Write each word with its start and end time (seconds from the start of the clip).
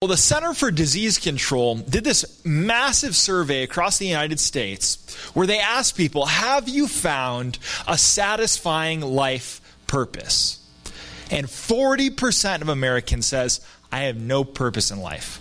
Well, 0.00 0.08
the 0.10 0.16
Center 0.16 0.54
for 0.54 0.70
Disease 0.70 1.18
Control 1.18 1.74
did 1.74 2.04
this 2.04 2.44
massive 2.44 3.16
survey 3.16 3.64
across 3.64 3.98
the 3.98 4.06
United 4.06 4.38
States 4.38 5.12
where 5.34 5.44
they 5.44 5.58
asked 5.58 5.96
people, 5.96 6.26
Have 6.26 6.68
you 6.68 6.86
found 6.86 7.58
a 7.84 7.98
satisfying 7.98 9.00
life 9.00 9.60
purpose? 9.88 10.64
And 11.32 11.48
40% 11.48 12.62
of 12.62 12.68
Americans 12.68 13.26
says, 13.26 13.60
I 13.90 14.02
have 14.02 14.16
no 14.16 14.44
purpose 14.44 14.92
in 14.92 15.00
life. 15.00 15.40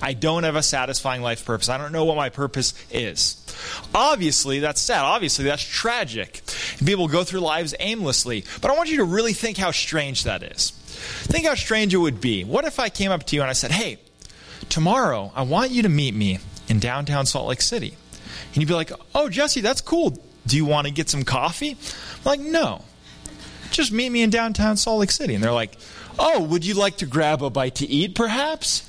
I 0.00 0.12
don't 0.12 0.44
have 0.44 0.54
a 0.54 0.62
satisfying 0.62 1.22
life 1.22 1.44
purpose. 1.44 1.68
I 1.68 1.76
don't 1.76 1.90
know 1.90 2.04
what 2.04 2.16
my 2.16 2.28
purpose 2.28 2.74
is. 2.92 3.44
Obviously, 3.92 4.60
that's 4.60 4.80
sad. 4.80 5.00
Obviously, 5.00 5.46
that's 5.46 5.64
tragic. 5.64 6.42
People 6.78 7.08
go 7.08 7.24
through 7.24 7.40
lives 7.40 7.74
aimlessly. 7.80 8.44
But 8.60 8.70
I 8.70 8.76
want 8.76 8.88
you 8.88 8.98
to 8.98 9.04
really 9.04 9.32
think 9.32 9.56
how 9.56 9.72
strange 9.72 10.22
that 10.22 10.44
is. 10.44 10.74
Think 10.96 11.46
how 11.46 11.54
strange 11.54 11.94
it 11.94 11.98
would 11.98 12.20
be. 12.20 12.44
What 12.44 12.64
if 12.64 12.78
I 12.78 12.88
came 12.88 13.10
up 13.10 13.24
to 13.24 13.36
you 13.36 13.42
and 13.42 13.50
I 13.50 13.54
said, 13.54 13.70
Hey, 13.70 13.98
tomorrow 14.68 15.32
I 15.34 15.42
want 15.42 15.70
you 15.70 15.82
to 15.82 15.88
meet 15.88 16.14
me 16.14 16.38
in 16.68 16.78
downtown 16.80 17.26
Salt 17.26 17.48
Lake 17.48 17.62
City? 17.62 17.96
And 18.48 18.56
you'd 18.56 18.68
be 18.68 18.74
like, 18.74 18.92
Oh, 19.14 19.28
Jesse, 19.28 19.60
that's 19.60 19.80
cool. 19.80 20.18
Do 20.46 20.56
you 20.56 20.64
want 20.64 20.86
to 20.86 20.92
get 20.92 21.08
some 21.08 21.24
coffee? 21.24 21.70
I'm 21.72 22.24
like, 22.24 22.40
No. 22.40 22.82
Just 23.70 23.92
meet 23.92 24.10
me 24.10 24.22
in 24.22 24.30
downtown 24.30 24.76
Salt 24.76 25.00
Lake 25.00 25.10
City. 25.10 25.34
And 25.34 25.42
they're 25.42 25.52
like, 25.52 25.76
Oh, 26.18 26.42
would 26.42 26.64
you 26.64 26.74
like 26.74 26.98
to 26.98 27.06
grab 27.06 27.42
a 27.42 27.50
bite 27.50 27.76
to 27.76 27.86
eat, 27.86 28.14
perhaps? 28.14 28.82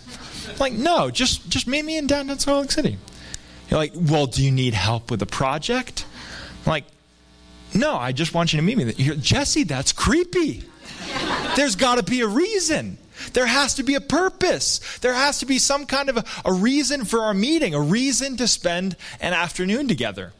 I'm 0.49 0.57
like, 0.59 0.73
no, 0.73 1.11
just 1.11 1.49
just 1.49 1.67
meet 1.67 1.83
me 1.83 1.97
in 1.97 2.07
downtown 2.07 2.39
Salt 2.39 2.61
Lake 2.61 2.71
City. 2.71 2.97
You're 3.69 3.79
like, 3.79 3.91
well, 3.95 4.27
do 4.27 4.43
you 4.43 4.51
need 4.51 4.73
help 4.73 5.11
with 5.11 5.21
a 5.21 5.25
project? 5.25 6.05
I'm 6.65 6.69
like, 6.69 6.85
no, 7.73 7.97
I 7.97 8.13
just 8.13 8.33
want 8.33 8.53
you 8.53 8.57
to 8.57 8.63
meet 8.63 8.77
me. 8.77 8.93
You're, 8.97 9.15
Jesse, 9.15 9.63
that's 9.63 9.91
creepy. 9.91 10.63
There's 11.55 11.75
got 11.75 11.95
to 11.95 12.03
be 12.03 12.21
a 12.21 12.27
reason. 12.27 12.97
There 13.33 13.45
has 13.45 13.75
to 13.75 13.83
be 13.83 13.95
a 13.95 14.01
purpose. 14.01 14.79
There 14.99 15.13
has 15.13 15.39
to 15.39 15.45
be 15.45 15.57
some 15.59 15.85
kind 15.85 16.09
of 16.09 16.17
a, 16.17 16.25
a, 16.45 16.53
reason 16.53 17.05
for 17.05 17.21
our 17.21 17.33
meeting, 17.33 17.73
a 17.73 17.81
reason 17.81 18.37
to 18.37 18.47
spend 18.47 18.95
an 19.19 19.33
afternoon 19.33 19.87
together. 19.87 20.33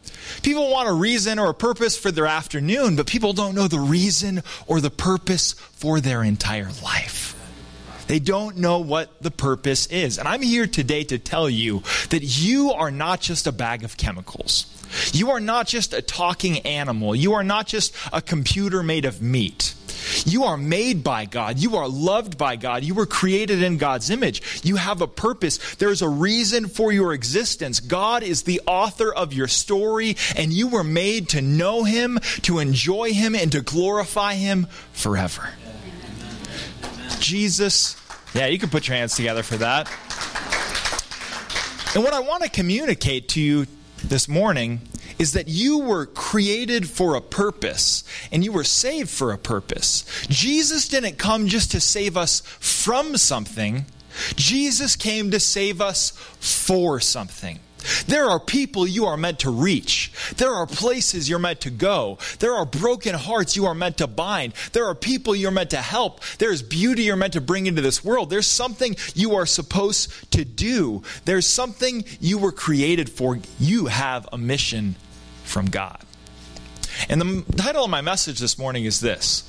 People 0.43 0.69
want 0.69 0.89
a 0.89 0.93
reason 0.93 1.39
or 1.39 1.49
a 1.49 1.53
purpose 1.53 1.97
for 1.97 2.11
their 2.11 2.27
afternoon, 2.27 2.95
but 2.95 3.07
people 3.07 3.33
don't 3.33 3.55
know 3.55 3.67
the 3.67 3.79
reason 3.79 4.43
or 4.67 4.81
the 4.81 4.89
purpose 4.89 5.53
for 5.53 5.99
their 5.99 6.23
entire 6.23 6.69
life. 6.83 7.33
They 8.07 8.19
don't 8.19 8.57
know 8.57 8.79
what 8.79 9.21
the 9.21 9.31
purpose 9.31 9.87
is. 9.87 10.17
And 10.17 10.27
I'm 10.27 10.41
here 10.41 10.67
today 10.67 11.03
to 11.05 11.17
tell 11.17 11.49
you 11.49 11.83
that 12.09 12.23
you 12.23 12.71
are 12.71 12.91
not 12.91 13.19
just 13.19 13.47
a 13.47 13.51
bag 13.51 13.83
of 13.83 13.97
chemicals. 13.97 14.65
You 15.11 15.31
are 15.31 15.41
not 15.41 15.67
just 15.67 15.93
a 15.93 16.01
talking 16.01 16.59
animal. 16.59 17.15
You 17.15 17.33
are 17.33 17.43
not 17.43 17.67
just 17.67 17.93
a 18.13 18.21
computer 18.21 18.81
made 18.81 19.03
of 19.03 19.21
meat. 19.21 19.73
You 20.25 20.45
are 20.45 20.57
made 20.57 21.03
by 21.03 21.25
God. 21.25 21.59
You 21.59 21.77
are 21.77 21.87
loved 21.87 22.37
by 22.37 22.55
God. 22.55 22.83
You 22.83 22.93
were 22.93 23.05
created 23.05 23.61
in 23.63 23.77
God's 23.77 24.09
image. 24.09 24.63
You 24.63 24.75
have 24.75 25.01
a 25.01 25.07
purpose. 25.07 25.75
There's 25.75 26.01
a 26.01 26.09
reason 26.09 26.67
for 26.67 26.91
your 26.91 27.13
existence. 27.13 27.79
God 27.79 28.23
is 28.23 28.43
the 28.43 28.61
author 28.65 29.13
of 29.13 29.33
your 29.33 29.47
story, 29.47 30.17
and 30.35 30.51
you 30.51 30.67
were 30.67 30.83
made 30.83 31.29
to 31.29 31.41
know 31.41 31.83
Him, 31.83 32.19
to 32.43 32.59
enjoy 32.59 33.13
Him, 33.13 33.35
and 33.35 33.51
to 33.51 33.61
glorify 33.61 34.33
Him 34.35 34.67
forever. 34.93 35.49
Jesus, 37.19 37.95
yeah, 38.33 38.47
you 38.47 38.59
can 38.59 38.69
put 38.69 38.87
your 38.87 38.97
hands 38.97 39.15
together 39.15 39.43
for 39.43 39.57
that. 39.57 39.87
And 41.95 42.03
what 42.03 42.13
I 42.13 42.19
want 42.19 42.43
to 42.43 42.49
communicate 42.49 43.29
to 43.29 43.41
you 43.41 43.65
this 44.03 44.27
morning 44.27 44.81
is 45.19 45.33
that 45.33 45.47
you 45.47 45.79
were 45.79 46.05
created 46.05 46.89
for 46.89 47.15
a 47.15 47.21
purpose 47.21 48.03
and 48.31 48.43
you 48.43 48.51
were 48.51 48.63
saved 48.63 49.09
for 49.09 49.31
a 49.31 49.37
purpose. 49.37 50.05
Jesus 50.29 50.87
didn't 50.87 51.17
come 51.17 51.47
just 51.47 51.71
to 51.71 51.79
save 51.79 52.17
us 52.17 52.41
from 52.59 53.17
something, 53.17 53.85
Jesus 54.35 54.95
came 54.95 55.31
to 55.31 55.39
save 55.39 55.81
us 55.81 56.11
for 56.39 56.99
something. 56.99 57.59
There 58.07 58.25
are 58.25 58.39
people 58.39 58.87
you 58.87 59.05
are 59.05 59.17
meant 59.17 59.39
to 59.39 59.49
reach. 59.49 60.11
There 60.37 60.51
are 60.53 60.67
places 60.67 61.29
you're 61.29 61.39
meant 61.39 61.61
to 61.61 61.69
go. 61.69 62.17
There 62.39 62.53
are 62.53 62.65
broken 62.65 63.15
hearts 63.15 63.55
you 63.55 63.65
are 63.65 63.75
meant 63.75 63.97
to 63.97 64.07
bind. 64.07 64.53
There 64.73 64.85
are 64.85 64.95
people 64.95 65.35
you're 65.35 65.51
meant 65.51 65.71
to 65.71 65.77
help. 65.77 66.21
There's 66.37 66.61
beauty 66.61 67.03
you're 67.03 67.15
meant 67.15 67.33
to 67.33 67.41
bring 67.41 67.67
into 67.67 67.81
this 67.81 68.03
world. 68.03 68.29
There's 68.29 68.47
something 68.47 68.95
you 69.13 69.35
are 69.35 69.45
supposed 69.45 70.31
to 70.31 70.45
do. 70.45 71.03
There's 71.25 71.47
something 71.47 72.05
you 72.19 72.37
were 72.37 72.51
created 72.51 73.09
for. 73.09 73.39
You 73.59 73.87
have 73.87 74.27
a 74.31 74.37
mission 74.37 74.95
from 75.43 75.67
God. 75.67 76.03
And 77.09 77.21
the 77.21 77.55
title 77.55 77.83
of 77.83 77.89
my 77.89 78.01
message 78.01 78.39
this 78.39 78.57
morning 78.57 78.85
is 78.85 79.01
this 79.01 79.43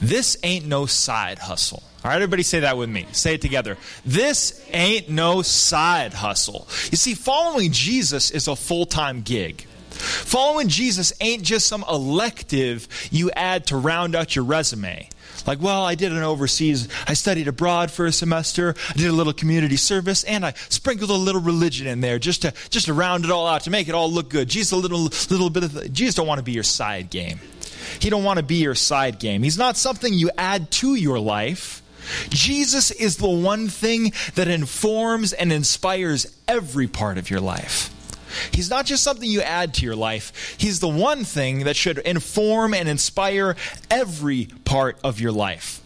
This 0.00 0.36
Ain't 0.42 0.66
No 0.66 0.86
Side 0.86 1.38
Hustle. 1.38 1.82
All 2.06 2.10
right, 2.10 2.22
everybody 2.22 2.44
say 2.44 2.60
that 2.60 2.78
with 2.78 2.88
me. 2.88 3.04
Say 3.10 3.34
it 3.34 3.42
together. 3.42 3.76
This 4.04 4.64
ain't 4.72 5.08
no 5.08 5.42
side 5.42 6.14
hustle. 6.14 6.68
You 6.92 6.96
see, 6.96 7.14
following 7.14 7.72
Jesus 7.72 8.30
is 8.30 8.46
a 8.46 8.54
full 8.54 8.86
time 8.86 9.22
gig. 9.22 9.62
Following 9.90 10.68
Jesus 10.68 11.12
ain't 11.20 11.42
just 11.42 11.66
some 11.66 11.84
elective 11.90 12.86
you 13.10 13.32
add 13.32 13.66
to 13.66 13.76
round 13.76 14.14
out 14.14 14.36
your 14.36 14.44
resume. 14.44 15.08
Like, 15.48 15.60
well, 15.60 15.84
I 15.84 15.96
did 15.96 16.12
an 16.12 16.22
overseas, 16.22 16.86
I 17.08 17.14
studied 17.14 17.48
abroad 17.48 17.90
for 17.90 18.06
a 18.06 18.12
semester, 18.12 18.76
I 18.90 18.92
did 18.92 19.08
a 19.08 19.12
little 19.12 19.32
community 19.32 19.76
service, 19.76 20.22
and 20.22 20.46
I 20.46 20.52
sprinkled 20.68 21.10
a 21.10 21.14
little 21.14 21.40
religion 21.40 21.88
in 21.88 22.02
there 22.02 22.20
just 22.20 22.42
to 22.42 22.54
just 22.70 22.86
to 22.86 22.94
round 22.94 23.24
it 23.24 23.32
all 23.32 23.48
out, 23.48 23.62
to 23.62 23.70
make 23.70 23.88
it 23.88 23.96
all 23.96 24.08
look 24.08 24.30
good. 24.30 24.48
Jesus 24.48 24.70
a 24.70 24.76
little 24.76 25.10
little 25.28 25.50
bit 25.50 25.64
of 25.64 25.92
Jesus 25.92 26.14
don't 26.14 26.28
want 26.28 26.38
to 26.38 26.44
be 26.44 26.52
your 26.52 26.62
side 26.62 27.10
game. 27.10 27.40
He 27.98 28.10
don't 28.10 28.22
want 28.22 28.36
to 28.36 28.44
be 28.44 28.62
your 28.62 28.76
side 28.76 29.18
game. 29.18 29.42
He's 29.42 29.58
not 29.58 29.76
something 29.76 30.14
you 30.14 30.30
add 30.38 30.70
to 30.70 30.94
your 30.94 31.18
life. 31.18 31.82
Jesus 32.30 32.90
is 32.90 33.16
the 33.16 33.28
one 33.28 33.68
thing 33.68 34.12
that 34.34 34.48
informs 34.48 35.32
and 35.32 35.52
inspires 35.52 36.26
every 36.46 36.86
part 36.86 37.18
of 37.18 37.30
your 37.30 37.40
life. 37.40 37.92
He's 38.52 38.70
not 38.70 38.86
just 38.86 39.02
something 39.02 39.28
you 39.28 39.40
add 39.40 39.74
to 39.74 39.84
your 39.84 39.96
life, 39.96 40.56
He's 40.58 40.80
the 40.80 40.88
one 40.88 41.24
thing 41.24 41.64
that 41.64 41.76
should 41.76 41.98
inform 41.98 42.74
and 42.74 42.88
inspire 42.88 43.56
every 43.90 44.46
part 44.64 44.98
of 45.02 45.20
your 45.20 45.32
life. 45.32 45.82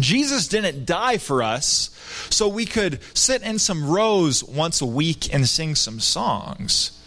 Jesus 0.00 0.48
didn't 0.48 0.86
die 0.86 1.18
for 1.18 1.42
us 1.42 1.90
so 2.30 2.48
we 2.48 2.64
could 2.64 3.00
sit 3.14 3.42
in 3.42 3.58
some 3.58 3.90
rows 3.90 4.42
once 4.42 4.80
a 4.80 4.86
week 4.86 5.32
and 5.32 5.46
sing 5.46 5.74
some 5.74 6.00
songs. 6.00 6.98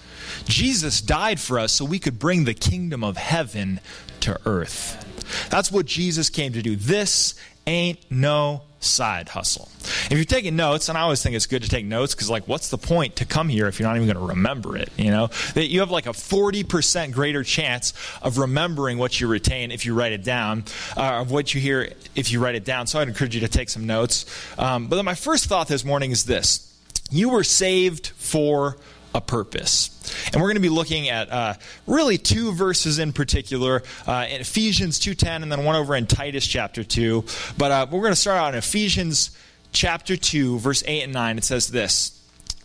Jesus 0.45 1.01
died 1.01 1.39
for 1.39 1.57
us 1.57 1.71
so 1.71 1.85
we 1.85 1.99
could 1.99 2.19
bring 2.19 2.43
the 2.43 2.53
kingdom 2.53 3.03
of 3.03 3.17
heaven 3.17 3.79
to 4.21 4.39
earth. 4.45 5.01
That's 5.49 5.71
what 5.71 5.85
Jesus 5.87 6.29
came 6.29 6.53
to 6.53 6.61
do. 6.61 6.75
This 6.75 7.35
ain't 7.67 7.99
no 8.09 8.61
side 8.79 9.29
hustle. 9.29 9.69
If 9.81 10.11
you're 10.11 10.23
taking 10.23 10.55
notes, 10.55 10.89
and 10.89 10.97
I 10.97 11.01
always 11.01 11.21
think 11.21 11.35
it's 11.35 11.47
good 11.47 11.63
to 11.63 11.69
take 11.69 11.85
notes 11.85 12.13
because, 12.13 12.29
like, 12.29 12.47
what's 12.47 12.69
the 12.69 12.77
point 12.77 13.17
to 13.17 13.25
come 13.25 13.49
here 13.49 13.67
if 13.67 13.79
you're 13.79 13.87
not 13.87 13.95
even 13.95 14.07
going 14.07 14.23
to 14.27 14.33
remember 14.33 14.77
it? 14.77 14.89
You 14.97 15.11
know, 15.11 15.27
that 15.55 15.67
you 15.67 15.79
have 15.81 15.91
like 15.91 16.05
a 16.05 16.11
40% 16.11 17.11
greater 17.11 17.43
chance 17.43 17.93
of 18.21 18.37
remembering 18.37 18.97
what 18.97 19.19
you 19.19 19.27
retain 19.27 19.71
if 19.71 19.85
you 19.85 19.93
write 19.93 20.13
it 20.13 20.23
down, 20.23 20.65
uh, 20.95 21.21
of 21.21 21.31
what 21.31 21.53
you 21.53 21.61
hear 21.61 21.91
if 22.15 22.31
you 22.31 22.39
write 22.39 22.55
it 22.55 22.65
down. 22.65 22.87
So 22.87 22.99
I'd 22.99 23.07
encourage 23.07 23.35
you 23.35 23.41
to 23.41 23.47
take 23.47 23.69
some 23.69 23.85
notes. 23.85 24.25
Um, 24.57 24.87
but 24.87 24.95
then 24.95 25.05
my 25.05 25.15
first 25.15 25.45
thought 25.45 25.67
this 25.67 25.83
morning 25.83 26.11
is 26.11 26.25
this 26.25 26.71
you 27.11 27.29
were 27.29 27.43
saved 27.43 28.07
for 28.07 28.77
a 29.15 29.21
purpose. 29.21 29.89
And 30.33 30.35
we're 30.35 30.49
going 30.49 30.55
to 30.55 30.61
be 30.61 30.69
looking 30.69 31.09
at 31.09 31.31
uh, 31.31 31.53
really 31.87 32.17
two 32.17 32.51
verses 32.51 32.99
in 32.99 33.13
particular, 33.13 33.81
uh, 34.05 34.27
in 34.29 34.41
Ephesians 34.41 34.99
2.10 34.99 35.41
and 35.41 35.51
then 35.51 35.63
one 35.63 35.77
over 35.77 35.95
in 35.95 36.05
Titus 36.05 36.45
chapter 36.45 36.83
2. 36.83 37.23
But 37.57 37.71
uh, 37.71 37.87
we're 37.89 38.01
going 38.01 38.11
to 38.11 38.19
start 38.19 38.37
out 38.37 38.53
in 38.53 38.57
Ephesians 38.57 39.31
chapter 39.71 40.17
2, 40.17 40.59
verse 40.59 40.83
8 40.85 41.03
and 41.03 41.13
9. 41.13 41.37
It 41.37 41.43
says 41.45 41.69
this. 41.69 42.11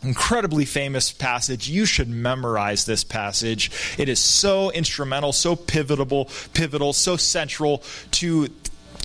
Incredibly 0.03 0.65
famous 0.65 1.12
passage. 1.12 1.69
You 1.69 1.84
should 1.84 2.09
memorize 2.09 2.84
this 2.84 3.05
passage. 3.05 3.71
It 3.99 4.09
is 4.09 4.19
so 4.19 4.71
instrumental, 4.72 5.32
so 5.32 5.55
pivotal, 5.55 6.31
pivotal, 6.53 6.94
so 6.94 7.17
central 7.17 7.84
to 8.12 8.49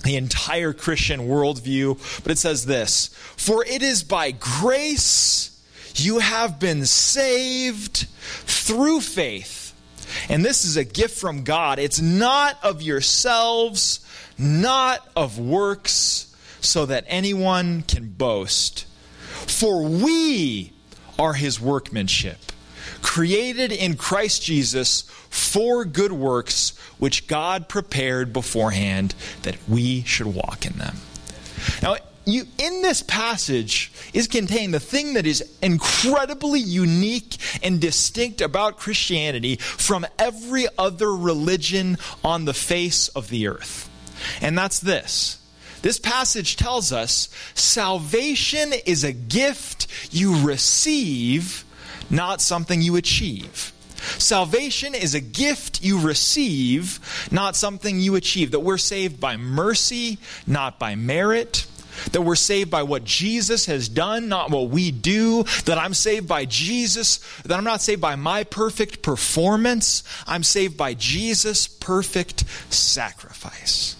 the 0.02 0.16
entire 0.16 0.72
Christian 0.72 1.20
worldview. 1.28 2.22
But 2.22 2.32
it 2.32 2.38
says 2.38 2.64
this 2.64 3.08
For 3.36 3.64
it 3.66 3.82
is 3.82 4.02
by 4.02 4.32
grace 4.32 5.55
you 6.00 6.18
have 6.18 6.58
been 6.58 6.84
saved 6.86 8.06
through 8.44 9.00
faith. 9.00 9.74
And 10.28 10.44
this 10.44 10.64
is 10.64 10.76
a 10.76 10.84
gift 10.84 11.18
from 11.18 11.44
God. 11.44 11.78
It's 11.78 12.00
not 12.00 12.58
of 12.62 12.82
yourselves, 12.82 14.00
not 14.38 15.06
of 15.14 15.38
works, 15.38 16.34
so 16.60 16.86
that 16.86 17.04
anyone 17.06 17.82
can 17.82 18.08
boast. 18.08 18.86
For 19.46 19.82
we 19.82 20.72
are 21.18 21.34
his 21.34 21.60
workmanship, 21.60 22.38
created 23.02 23.72
in 23.72 23.96
Christ 23.96 24.42
Jesus 24.42 25.02
for 25.30 25.84
good 25.84 26.12
works, 26.12 26.76
which 26.98 27.26
God 27.26 27.68
prepared 27.68 28.32
beforehand 28.32 29.14
that 29.42 29.56
we 29.68 30.02
should 30.02 30.26
walk 30.26 30.66
in 30.66 30.78
them. 30.78 30.96
Now, 31.82 31.96
you, 32.26 32.44
in 32.58 32.82
this 32.82 33.02
passage 33.02 33.92
is 34.12 34.26
contained 34.26 34.74
the 34.74 34.80
thing 34.80 35.14
that 35.14 35.26
is 35.26 35.48
incredibly 35.62 36.60
unique 36.60 37.36
and 37.62 37.80
distinct 37.80 38.40
about 38.40 38.78
Christianity 38.78 39.56
from 39.56 40.04
every 40.18 40.66
other 40.76 41.14
religion 41.14 41.98
on 42.24 42.44
the 42.44 42.54
face 42.54 43.08
of 43.08 43.28
the 43.28 43.46
earth. 43.46 43.88
And 44.40 44.58
that's 44.58 44.80
this 44.80 45.40
This 45.82 45.98
passage 45.98 46.56
tells 46.56 46.92
us 46.92 47.28
salvation 47.54 48.72
is 48.84 49.04
a 49.04 49.12
gift 49.12 49.86
you 50.10 50.44
receive, 50.44 51.64
not 52.10 52.40
something 52.40 52.82
you 52.82 52.96
achieve. 52.96 53.72
Salvation 54.18 54.94
is 54.94 55.14
a 55.14 55.20
gift 55.20 55.82
you 55.82 56.00
receive, 56.00 57.28
not 57.30 57.56
something 57.56 58.00
you 58.00 58.14
achieve. 58.14 58.50
That 58.50 58.60
we're 58.60 58.78
saved 58.78 59.20
by 59.20 59.36
mercy, 59.36 60.18
not 60.46 60.78
by 60.78 60.94
merit. 60.94 61.66
That 62.12 62.22
we're 62.22 62.36
saved 62.36 62.70
by 62.70 62.82
what 62.82 63.04
Jesus 63.04 63.66
has 63.66 63.88
done, 63.88 64.28
not 64.28 64.50
what 64.50 64.70
we 64.70 64.90
do. 64.90 65.44
That 65.64 65.78
I'm 65.78 65.94
saved 65.94 66.28
by 66.28 66.44
Jesus. 66.44 67.18
That 67.42 67.56
I'm 67.56 67.64
not 67.64 67.80
saved 67.80 68.00
by 68.00 68.16
my 68.16 68.44
perfect 68.44 69.02
performance. 69.02 70.02
I'm 70.26 70.42
saved 70.42 70.76
by 70.76 70.94
Jesus' 70.94 71.66
perfect 71.66 72.44
sacrifice. 72.72 73.96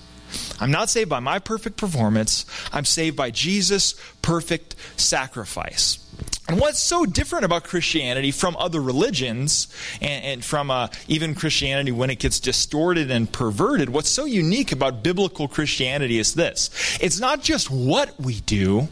I'm 0.61 0.71
not 0.71 0.91
saved 0.91 1.11
by 1.11 1.21
my 1.21 1.39
perfect 1.39 1.77
performance. 1.77 2.47
I'm 2.73 2.85
saved 2.85 3.17
by 3.17 3.31
Jesus' 3.31 3.95
perfect 4.23 4.75
sacrifice. 4.97 5.99
And 6.49 6.61
what's 6.61 6.79
so 6.79 7.05
different 7.07 7.45
about 7.45 7.65
Christianity 7.65 8.31
from 8.31 8.57
other 8.57 8.81
religions 8.81 9.67
and, 10.01 10.25
and 10.25 10.45
from 10.45 10.71
uh, 10.71 10.89
even 11.09 11.35
Christianity 11.35 11.91
when 11.91 12.09
it 12.09 12.21
gets 12.21 12.39
distorted 12.39 13.11
and 13.11 13.31
perverted, 13.31 13.91
what's 13.91 14.09
so 14.09 14.27
unique 14.27 14.71
about 14.71 15.03
biblical 15.03 15.49
Christianity 15.49 16.19
is 16.19 16.35
this 16.35 16.71
it's 17.01 17.19
not 17.19 17.43
just 17.43 17.71
what 17.71 18.19
we 18.21 18.41
do, 18.41 18.89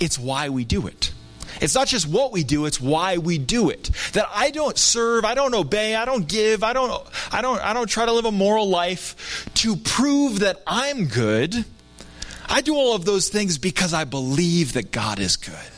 it's 0.00 0.18
why 0.18 0.48
we 0.48 0.64
do 0.64 0.86
it. 0.86 1.12
It's 1.60 1.74
not 1.74 1.88
just 1.88 2.06
what 2.06 2.32
we 2.32 2.44
do, 2.44 2.66
it's 2.66 2.80
why 2.80 3.18
we 3.18 3.36
do 3.36 3.68
it. 3.68 3.90
That 4.12 4.28
I 4.32 4.50
don't 4.50 4.78
serve, 4.78 5.24
I 5.24 5.34
don't 5.34 5.54
obey, 5.54 5.94
I 5.94 6.04
don't 6.04 6.26
give, 6.26 6.62
I 6.62 6.72
don't 6.72 7.02
I 7.32 7.42
don't 7.42 7.60
I 7.60 7.74
don't 7.74 7.88
try 7.88 8.06
to 8.06 8.12
live 8.12 8.24
a 8.24 8.32
moral 8.32 8.68
life 8.68 9.50
to 9.54 9.76
prove 9.76 10.40
that 10.40 10.62
I'm 10.66 11.06
good. 11.06 11.64
I 12.48 12.62
do 12.62 12.74
all 12.74 12.94
of 12.94 13.04
those 13.04 13.28
things 13.28 13.58
because 13.58 13.92
I 13.92 14.04
believe 14.04 14.72
that 14.72 14.90
God 14.90 15.18
is 15.18 15.36
good. 15.36 15.77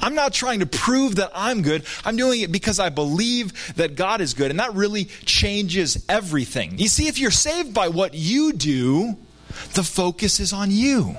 I'm 0.00 0.14
not 0.14 0.32
trying 0.32 0.60
to 0.60 0.66
prove 0.66 1.16
that 1.16 1.30
I'm 1.34 1.62
good. 1.62 1.84
I'm 2.04 2.16
doing 2.16 2.40
it 2.40 2.52
because 2.52 2.78
I 2.78 2.88
believe 2.88 3.74
that 3.76 3.94
God 3.94 4.20
is 4.20 4.34
good. 4.34 4.50
And 4.50 4.60
that 4.60 4.74
really 4.74 5.06
changes 5.24 6.04
everything. 6.08 6.78
You 6.78 6.88
see, 6.88 7.08
if 7.08 7.18
you're 7.18 7.30
saved 7.30 7.74
by 7.74 7.88
what 7.88 8.14
you 8.14 8.52
do, 8.52 9.16
the 9.74 9.82
focus 9.82 10.40
is 10.40 10.52
on 10.52 10.70
you. 10.70 11.16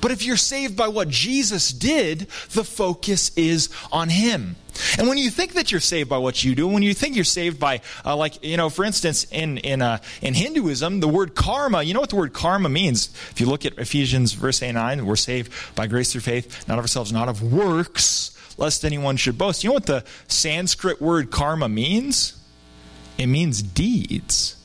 But 0.00 0.10
if 0.10 0.24
you're 0.24 0.36
saved 0.36 0.76
by 0.76 0.88
what 0.88 1.08
Jesus 1.08 1.70
did, 1.70 2.20
the 2.52 2.64
focus 2.64 3.36
is 3.36 3.68
on 3.92 4.08
Him. 4.08 4.56
And 4.98 5.08
when 5.08 5.18
you 5.18 5.30
think 5.30 5.54
that 5.54 5.72
you're 5.72 5.80
saved 5.80 6.08
by 6.08 6.18
what 6.18 6.44
you 6.44 6.54
do, 6.54 6.68
when 6.68 6.82
you 6.82 6.94
think 6.94 7.14
you're 7.14 7.24
saved 7.24 7.58
by, 7.58 7.80
uh, 8.04 8.16
like, 8.16 8.44
you 8.44 8.56
know, 8.56 8.68
for 8.68 8.84
instance, 8.84 9.24
in, 9.30 9.58
in, 9.58 9.82
uh, 9.82 9.98
in 10.20 10.34
Hinduism, 10.34 11.00
the 11.00 11.08
word 11.08 11.34
karma, 11.34 11.82
you 11.82 11.94
know 11.94 12.00
what 12.00 12.10
the 12.10 12.16
word 12.16 12.32
karma 12.32 12.68
means? 12.68 13.08
If 13.30 13.40
you 13.40 13.46
look 13.46 13.64
at 13.64 13.78
Ephesians 13.78 14.32
verse 14.32 14.62
8 14.62 14.72
9, 14.72 15.06
we're 15.06 15.16
saved 15.16 15.52
by 15.74 15.86
grace 15.86 16.12
through 16.12 16.22
faith, 16.22 16.68
not 16.68 16.78
of 16.78 16.84
ourselves, 16.84 17.12
not 17.12 17.28
of 17.28 17.42
works, 17.42 18.36
lest 18.58 18.84
anyone 18.84 19.16
should 19.16 19.38
boast. 19.38 19.64
You 19.64 19.70
know 19.70 19.74
what 19.74 19.86
the 19.86 20.04
Sanskrit 20.28 21.00
word 21.00 21.30
karma 21.30 21.68
means? 21.68 22.34
It 23.18 23.26
means 23.26 23.62
deeds. 23.62 24.56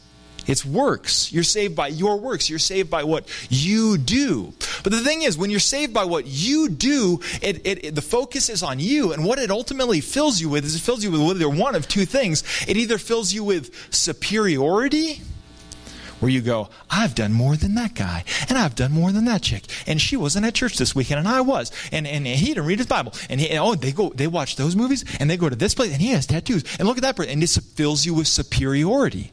It's 0.47 0.65
works. 0.65 1.31
You're 1.31 1.43
saved 1.43 1.75
by 1.75 1.87
your 1.87 2.17
works. 2.17 2.49
You're 2.49 2.59
saved 2.59 2.89
by 2.89 3.03
what 3.03 3.29
you 3.49 3.97
do. 3.97 4.53
But 4.83 4.91
the 4.91 5.01
thing 5.01 5.21
is, 5.21 5.37
when 5.37 5.49
you're 5.49 5.59
saved 5.59 5.93
by 5.93 6.05
what 6.05 6.25
you 6.25 6.69
do, 6.69 7.19
it, 7.41 7.65
it, 7.65 7.85
it, 7.85 7.95
the 7.95 8.01
focus 8.01 8.49
is 8.49 8.63
on 8.63 8.79
you. 8.79 9.13
And 9.13 9.23
what 9.23 9.39
it 9.39 9.51
ultimately 9.51 10.01
fills 10.01 10.41
you 10.41 10.49
with 10.49 10.65
is 10.65 10.75
it 10.75 10.81
fills 10.81 11.03
you 11.03 11.11
with 11.11 11.21
either 11.21 11.49
one 11.49 11.75
of 11.75 11.87
two 11.87 12.05
things. 12.05 12.43
It 12.67 12.77
either 12.77 12.97
fills 12.97 13.33
you 13.33 13.43
with 13.43 13.93
superiority, 13.93 15.21
where 16.19 16.31
you 16.31 16.41
go, 16.41 16.69
I've 16.89 17.15
done 17.15 17.33
more 17.33 17.55
than 17.55 17.75
that 17.75 17.95
guy, 17.95 18.23
and 18.47 18.57
I've 18.57 18.75
done 18.75 18.91
more 18.91 19.11
than 19.11 19.25
that 19.25 19.41
chick, 19.41 19.63
and 19.87 19.99
she 19.99 20.15
wasn't 20.15 20.45
at 20.45 20.53
church 20.53 20.77
this 20.77 20.93
weekend, 20.93 21.17
and 21.17 21.27
I 21.27 21.41
was, 21.41 21.71
and, 21.91 22.05
and 22.05 22.27
he 22.27 22.47
didn't 22.47 22.67
read 22.67 22.77
his 22.77 22.85
Bible, 22.85 23.13
and 23.27 23.41
he, 23.41 23.57
oh, 23.57 23.73
they 23.73 23.91
go, 23.91 24.09
they 24.09 24.27
watch 24.27 24.55
those 24.55 24.75
movies, 24.75 25.03
and 25.19 25.27
they 25.27 25.35
go 25.35 25.49
to 25.49 25.55
this 25.55 25.73
place, 25.73 25.91
and 25.91 25.99
he 25.99 26.11
has 26.11 26.27
tattoos, 26.27 26.63
and 26.77 26.87
look 26.87 26.97
at 26.97 27.03
that 27.03 27.15
person, 27.15 27.33
and 27.33 27.41
this 27.41 27.57
fills 27.57 28.05
you 28.05 28.13
with 28.13 28.27
superiority 28.27 29.31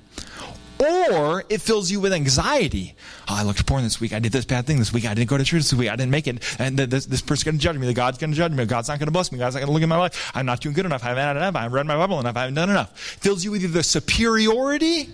or 0.80 1.44
it 1.48 1.60
fills 1.60 1.90
you 1.90 2.00
with 2.00 2.12
anxiety. 2.12 2.94
Oh, 3.28 3.34
I 3.36 3.42
looked 3.42 3.66
porn 3.66 3.82
this 3.82 4.00
week. 4.00 4.12
I 4.12 4.18
did 4.18 4.32
this 4.32 4.44
bad 4.44 4.66
thing 4.66 4.78
this 4.78 4.92
week. 4.92 5.04
I 5.04 5.14
didn't 5.14 5.28
go 5.28 5.38
to 5.38 5.44
church 5.44 5.62
this 5.62 5.74
week. 5.74 5.88
I 5.88 5.96
didn't 5.96 6.10
make 6.10 6.26
it. 6.26 6.42
And 6.58 6.78
this, 6.78 7.06
this 7.06 7.20
person's 7.20 7.44
going 7.44 7.58
to 7.58 7.60
judge 7.60 7.76
me. 7.76 7.86
The 7.86 7.94
God's 7.94 8.18
going 8.18 8.30
to 8.30 8.36
judge 8.36 8.52
me. 8.52 8.64
God's 8.66 8.88
not 8.88 8.98
going 8.98 9.06
to 9.06 9.12
bless 9.12 9.32
me. 9.32 9.38
God's 9.38 9.54
not 9.54 9.60
going 9.60 9.68
to 9.68 9.72
look 9.72 9.82
at 9.82 9.88
my 9.88 9.96
life. 9.96 10.30
I'm 10.34 10.46
not 10.46 10.60
doing 10.60 10.74
good 10.74 10.86
enough. 10.86 11.04
I 11.04 11.08
haven't 11.08 11.22
had 11.22 11.36
enough. 11.36 11.56
I 11.56 11.62
haven't 11.62 11.74
read 11.74 11.86
my 11.86 11.96
Bible 11.96 12.20
enough. 12.20 12.36
I 12.36 12.40
haven't 12.40 12.54
done 12.54 12.70
enough. 12.70 12.98
Fills 12.98 13.44
you 13.44 13.50
with 13.50 13.62
either 13.62 13.82
superiority 13.82 15.10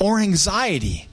or 0.00 0.18
anxiety. 0.18 1.08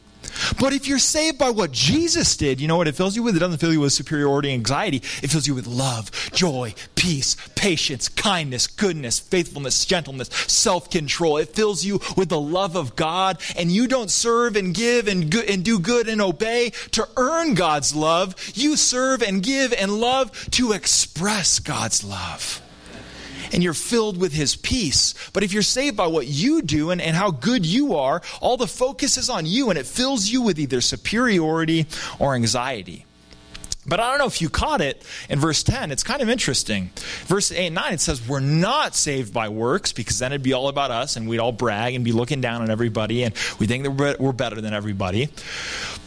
But 0.60 0.74
if 0.74 0.88
you're 0.88 1.00
saved 1.00 1.38
by 1.38 1.50
what 1.50 1.72
Jesus 1.72 2.38
did, 2.38 2.60
you 2.60 2.68
know 2.68 2.78
what 2.78 2.88
it 2.88 2.96
fills 2.96 3.16
you 3.16 3.24
with? 3.24 3.36
It 3.36 3.40
doesn't 3.40 3.60
fill 3.60 3.74
you 3.74 3.82
with 3.82 3.94
superiority 3.94 4.50
and 4.50 4.60
anxiety. 4.60 4.98
It 5.22 5.30
fills 5.30 5.48
you 5.48 5.56
with 5.56 5.68
love, 5.68 6.12
joy, 6.34 6.74
peace, 6.96 7.36
patience, 7.56 8.08
kindness, 8.08 8.68
goodness, 8.68 9.20
faithfulness, 9.20 9.86
gentleness, 9.86 10.30
self 10.48 10.90
control. 10.90 11.38
It 11.38 11.50
fills 11.50 11.84
you 11.84 12.00
with 12.16 12.30
the 12.30 12.40
love 12.40 12.76
of 12.76 12.96
God, 12.96 13.40
and 13.58 13.72
you 13.72 13.88
don't 13.88 14.10
serve 14.10 14.56
and 14.56 14.74
give 14.74 15.08
and, 15.08 15.30
go- 15.30 15.40
and 15.42 15.64
do 15.64 15.80
good 15.80 16.08
and 16.08 16.22
obey 16.22 16.72
to 16.92 17.08
earn 17.18 17.54
God's 17.54 17.96
love. 17.96 18.36
You 18.54 18.78
serve 18.78 19.22
and 19.22 19.44
give 19.44 19.74
and 19.74 20.00
love 20.00 20.50
to 20.52 20.72
express 20.72 21.60
God's 21.60 22.04
love 22.04 22.62
and 23.52 23.64
you're 23.64 23.74
filled 23.74 24.18
with 24.18 24.34
his 24.34 24.56
peace. 24.56 25.14
But 25.34 25.44
if 25.44 25.54
you're 25.54 25.62
saved 25.62 25.98
by 25.98 26.08
what 26.08 26.28
you 26.28 26.62
do 26.62 26.92
and, 26.92 27.02
and 27.02 27.16
how 27.16 27.32
good 27.32 27.66
you 27.66 27.96
are, 27.96 28.22
all 28.42 28.58
the 28.58 28.68
focus 28.68 29.18
is 29.18 29.30
on 29.30 29.46
you 29.46 29.70
and 29.70 29.80
it 29.80 29.86
fills 29.86 30.30
you 30.30 30.42
with 30.42 30.60
either 30.60 30.82
superiority 30.82 31.88
or 32.20 32.36
anxiety. 32.36 33.06
But 33.90 34.00
I 34.00 34.10
don't 34.10 34.20
know 34.20 34.28
if 34.28 34.42
you 34.42 34.50
caught 34.50 34.82
it 34.82 35.04
in 35.30 35.40
verse 35.40 35.64
10. 35.64 35.92
It's 35.92 36.04
kind 36.04 36.22
of 36.22 36.30
interesting. 36.30 36.92
Verse 37.26 37.52
8 37.52 37.68
and 37.68 37.76
9, 37.76 37.94
it 37.94 38.02
says, 38.02 38.26
We're 38.28 38.40
not 38.40 38.94
saved 38.94 39.34
by 39.34 39.50
works, 39.50 39.94
because 39.94 40.20
then 40.20 40.32
it'd 40.32 40.44
be 40.44 40.54
all 40.54 40.68
about 40.68 40.92
us, 40.92 41.16
and 41.16 41.28
we'd 41.28 41.40
all 41.40 41.52
brag 41.52 41.96
and 41.96 42.06
be 42.06 42.12
looking 42.12 42.40
down 42.40 42.62
on 42.62 42.70
everybody, 42.70 43.24
and 43.24 43.34
we 43.58 43.66
think 43.66 43.86
that 43.86 44.20
we're 44.20 44.32
better 44.32 44.62
than 44.62 44.74
everybody. 44.74 45.30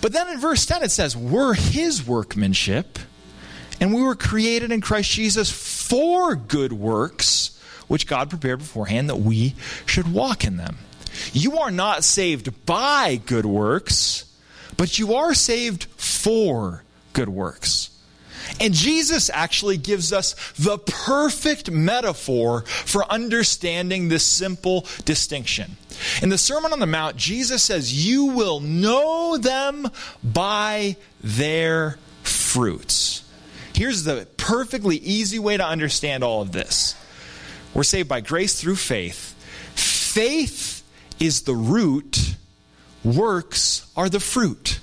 But 0.01 0.13
then 0.13 0.29
in 0.29 0.39
verse 0.39 0.65
10, 0.65 0.83
it 0.85 0.91
says, 0.91 1.17
We're 1.17 1.55
his 1.55 2.07
workmanship 2.07 2.99
and 3.81 3.95
we 3.95 4.03
were 4.03 4.15
created 4.15 4.73
in 4.73 4.81
Christ 4.81 5.11
Jesus 5.11 5.51
for 5.51 6.35
good 6.35 6.73
works, 6.73 7.59
which 7.89 8.07
God 8.07 8.31
prepared 8.31 8.61
beforehand 8.61 9.09
that 9.09 9.17
we 9.17 9.55
should 9.87 10.13
walk 10.13 10.45
in 10.45 10.57
them. 10.57 10.79
You 11.33 11.59
are 11.59 11.71
not 11.71 12.05
saved 12.05 12.65
by 12.65 13.21
good 13.27 13.47
works, 13.47 14.25
but 14.77 14.99
you 14.99 15.15
are 15.15 15.35
saved 15.35 15.85
for 15.97 16.83
good 17.13 17.29
works. 17.29 17.91
And 18.61 18.75
Jesus 18.75 19.31
actually 19.33 19.77
gives 19.77 20.13
us 20.13 20.35
the 20.55 20.79
perfect 20.79 21.71
metaphor 21.71 22.63
for 22.63 23.05
understanding 23.11 24.09
this 24.09 24.25
simple 24.25 24.87
distinction. 25.05 25.77
In 26.23 26.29
the 26.29 26.39
Sermon 26.39 26.73
on 26.73 26.81
the 26.81 26.87
Mount, 26.87 27.17
Jesus 27.17 27.63
says, 27.63 28.07
You 28.07 28.27
will 28.27 28.61
know 28.61 29.39
them 29.39 29.89
by 30.23 30.97
their 31.23 31.99
fruits. 32.23 33.22
Here's 33.83 34.05
the 34.05 34.29
perfectly 34.37 34.97
easy 34.99 35.41
way 35.41 35.57
to 35.57 35.67
understand 35.67 36.23
all 36.23 36.41
of 36.41 36.53
this 36.53 36.95
we're 37.75 37.83
saved 37.83 38.09
by 38.09 38.21
grace 38.21 38.61
through 38.61 38.77
faith. 38.77 39.35
Faith 39.75 40.85
is 41.19 41.43
the 41.43 41.57
root, 41.57 42.37
works 43.03 43.91
are 43.97 44.09
the 44.09 44.21
fruit. 44.21 44.79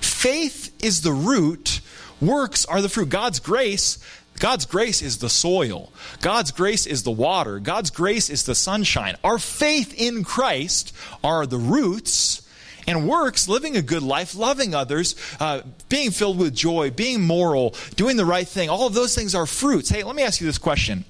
Faith 0.00 0.74
is 0.82 1.02
the 1.02 1.12
root, 1.12 1.82
works 2.18 2.64
are 2.64 2.80
the 2.80 2.88
fruit. 2.88 3.10
God's 3.10 3.40
grace 3.40 3.98
God's 4.38 4.64
grace 4.64 5.02
is 5.02 5.18
the 5.18 5.28
soil. 5.28 5.92
God's 6.22 6.50
grace 6.50 6.86
is 6.86 7.02
the 7.02 7.10
water. 7.10 7.58
God's 7.58 7.90
grace 7.90 8.30
is 8.30 8.44
the 8.44 8.54
sunshine. 8.54 9.18
Our 9.22 9.38
faith 9.38 9.92
in 10.00 10.24
Christ 10.24 10.94
are 11.22 11.44
the 11.44 11.58
roots, 11.58 12.40
and 12.86 13.08
works, 13.08 13.48
living 13.48 13.76
a 13.76 13.82
good 13.82 14.02
life, 14.02 14.34
loving 14.34 14.74
others, 14.74 15.14
uh, 15.38 15.62
being 15.88 16.10
filled 16.10 16.38
with 16.38 16.54
joy, 16.54 16.90
being 16.90 17.20
moral, 17.20 17.74
doing 17.96 18.16
the 18.16 18.24
right 18.24 18.46
thing, 18.46 18.68
all 18.68 18.86
of 18.86 18.94
those 18.94 19.14
things 19.14 19.34
are 19.34 19.46
fruits. 19.46 19.88
Hey, 19.88 20.02
let 20.02 20.16
me 20.16 20.22
ask 20.22 20.40
you 20.40 20.46
this 20.46 20.58
question 20.58 21.04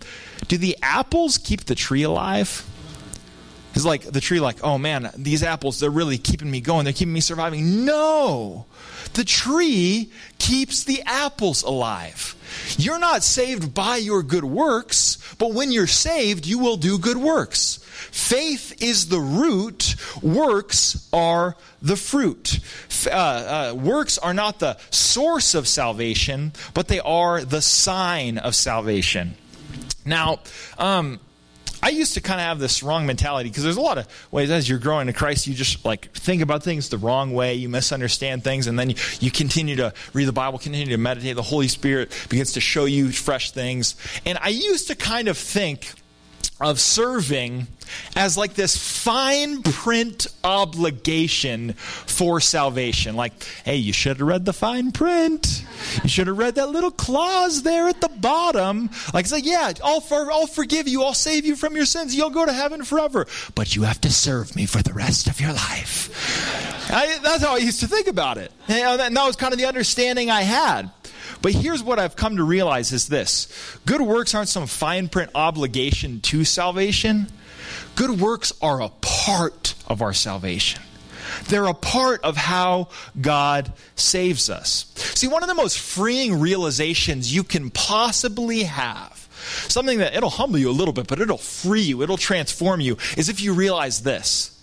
Do 0.49 0.59
the 0.59 0.77
apples 0.83 1.39
keep 1.39 1.65
the 1.65 1.75
tree 1.75 2.03
alive? 2.03 2.67
It's 3.75 3.85
like 3.85 4.03
the 4.03 4.21
tree, 4.21 4.41
like, 4.41 4.63
oh 4.65 4.79
man, 4.79 5.11
these 5.17 5.43
apples, 5.43 5.79
they're 5.79 5.91
really 5.91 6.19
keeping 6.19 6.51
me 6.51 6.61
going. 6.61 6.85
They're 6.85 6.93
keeping 6.93 7.13
me 7.13 7.21
surviving. 7.21 7.85
No. 7.85 8.67
The 9.15 9.25
tree 9.25 10.11
keeps 10.51 10.83
the 10.83 11.01
apples 11.07 11.63
alive. 11.63 12.35
You're 12.77 12.99
not 12.99 13.23
saved 13.23 13.73
by 13.73 13.99
your 13.99 14.25
good 14.25 14.43
works, 14.45 15.17
but 15.39 15.53
when 15.53 15.71
you're 15.71 15.87
saved, 15.87 16.45
you 16.45 16.59
will 16.59 16.77
do 16.77 16.99
good 16.99 17.17
works. 17.17 17.77
Faith 18.11 18.83
is 18.83 19.09
the 19.11 19.21
root, 19.21 19.95
works 20.21 21.09
are 21.13 21.55
the 21.81 21.95
fruit. 21.95 22.59
Uh, 23.07 23.11
uh, 23.11 23.75
works 23.77 24.19
are 24.19 24.35
not 24.35 24.59
the 24.59 24.77
source 24.91 25.55
of 25.55 25.69
salvation, 25.69 26.53
but 26.75 26.89
they 26.89 26.99
are 26.99 27.45
the 27.45 27.63
sign 27.63 28.37
of 28.37 28.57
salvation. 28.57 29.37
Now, 30.05 30.41
um, 30.79 31.21
I 31.83 31.91
used 31.91 32.15
to 32.15 32.21
kind 32.21 32.41
of 32.41 32.47
have 32.47 32.59
this 32.59 32.83
wrong 32.83 33.07
mentality 33.07 33.49
because 33.49 33.65
there's 33.65 33.77
a 33.77 33.81
lot 33.81 33.99
of 33.99 34.07
ways 34.31 34.51
as 34.51 34.69
you're 34.69 34.79
growing 34.79 35.09
in 35.09 35.15
Christ, 35.15 35.47
you 35.47 35.55
just 35.55 35.85
like 35.85 36.13
think 36.13 36.43
about 36.43 36.63
things 36.63 36.89
the 36.89 36.99
wrong 36.99 37.33
way, 37.33 37.55
you 37.55 37.69
misunderstand 37.69 38.45
things, 38.45 38.67
and 38.67 38.79
then 38.79 38.91
you, 38.91 38.97
you 39.21 39.31
continue 39.31 39.77
to 39.77 39.93
read 40.13 40.27
the 40.27 40.33
Bible, 40.33 40.59
continue 40.59 40.87
to 40.87 40.97
meditate. 40.97 41.37
The 41.37 41.43
Holy 41.43 41.69
Spirit 41.69 42.13
begins 42.29 42.53
to 42.53 42.61
show 42.61 42.85
you 42.85 43.11
fresh 43.13 43.51
things. 43.51 43.95
And 44.27 44.39
I 44.41 44.49
used 44.49 44.89
to 44.89 44.95
kind 44.95 45.29
of 45.29 45.39
think 45.39 45.93
of 46.61 46.81
serving 46.81 47.67
as 48.15 48.37
like 48.37 48.55
this 48.55 48.77
fine 48.77 49.63
print 49.63 50.27
obligation 50.45 51.73
for 51.73 52.41
salvation. 52.41 53.17
Like, 53.17 53.33
hey, 53.65 53.77
you 53.77 53.93
should 53.93 54.19
have 54.19 54.27
read 54.27 54.45
the 54.45 54.53
fine 54.53 54.93
print. 54.93 55.65
You 56.03 56.09
should 56.09 56.27
have 56.27 56.39
read 56.39 56.57
that 56.57 56.69
little 56.69 56.91
clause 56.91 57.63
there 57.63 57.89
at 57.89 58.01
the 58.01 58.09
bottom. 58.09 58.91
Like, 59.15 59.25
it's 59.25 59.33
like, 59.33 59.47
yeah, 59.47 59.73
I'll, 59.83 60.01
for, 60.01 60.31
I'll 60.31 60.47
forgive 60.47 60.87
you. 60.87 61.03
I'll 61.03 61.15
save 61.15 61.47
you 61.47 61.57
from 61.57 61.75
your 61.75 61.87
sins. 61.87 62.15
You'll 62.15 62.31
go 62.31 62.45
to 62.45 62.53
heaven 62.53 62.85
forever. 62.85 63.27
But 63.55 63.75
you 63.75 63.83
have 63.83 64.01
to 64.03 64.11
serve 64.11 64.55
me 64.55 64.67
for 64.67 64.83
the 64.83 64.93
rest 64.93 65.27
of 65.27 65.41
your 65.41 65.53
life. 65.53 66.91
I, 66.93 67.19
that's 67.23 67.43
how 67.43 67.55
I 67.55 67.59
used 67.59 67.81
to 67.81 67.89
think 67.89 68.07
about 68.07 68.39
it. 68.39 68.53
And 68.69 69.01
uh, 69.01 69.09
that 69.09 69.27
was 69.27 69.37
kind 69.37 69.53
of 69.53 69.59
the 69.59 69.67
understanding 69.67 70.31
I 70.31 70.43
had. 70.43 70.91
But 71.43 71.53
here's 71.53 71.83
what 71.83 71.99
I've 71.99 72.17
come 72.17 72.37
to 72.37 72.45
realize 72.45 72.93
is 72.93 73.09
this 73.09 73.49
good 73.87 74.01
works 74.01 74.35
aren't 74.35 74.49
some 74.49 74.67
fine 74.67 75.09
print 75.09 75.31
obligation 75.35 76.21
to 76.23 76.45
salvation. 76.45 77.29
Good 77.97 78.21
works 78.21 78.53
are 78.61 78.83
a 78.83 78.91
part 79.01 79.75
of 79.87 80.03
our 80.03 80.13
salvation. 80.13 80.83
They're 81.49 81.67
a 81.67 81.75
part 81.75 82.23
of 82.25 82.37
how 82.37 82.89
God 83.21 83.73
saves 83.95 84.51
us. 84.51 84.93
See, 85.15 85.29
one 85.29 85.43
of 85.43 85.49
the 85.49 85.55
most 85.55 85.79
freeing 85.79 86.41
realizations 86.41 87.35
you 87.35 87.45
can 87.45 87.71
possibly 87.71 88.65
have, 88.65 89.29
something 89.69 89.99
that 89.99 90.15
it'll 90.15 90.31
humble 90.31 90.59
you 90.59 90.71
a 90.71 90.73
little 90.73 90.93
bit, 90.93 91.07
but 91.07 91.21
it'll 91.21 91.39
free 91.39 91.83
you, 91.83 92.03
it'll 92.03 92.17
transform 92.17 92.81
you, 92.81 92.97
is 93.17 93.29
if 93.29 93.41
you 93.41 93.53
realize 93.55 94.03
this 94.03 94.59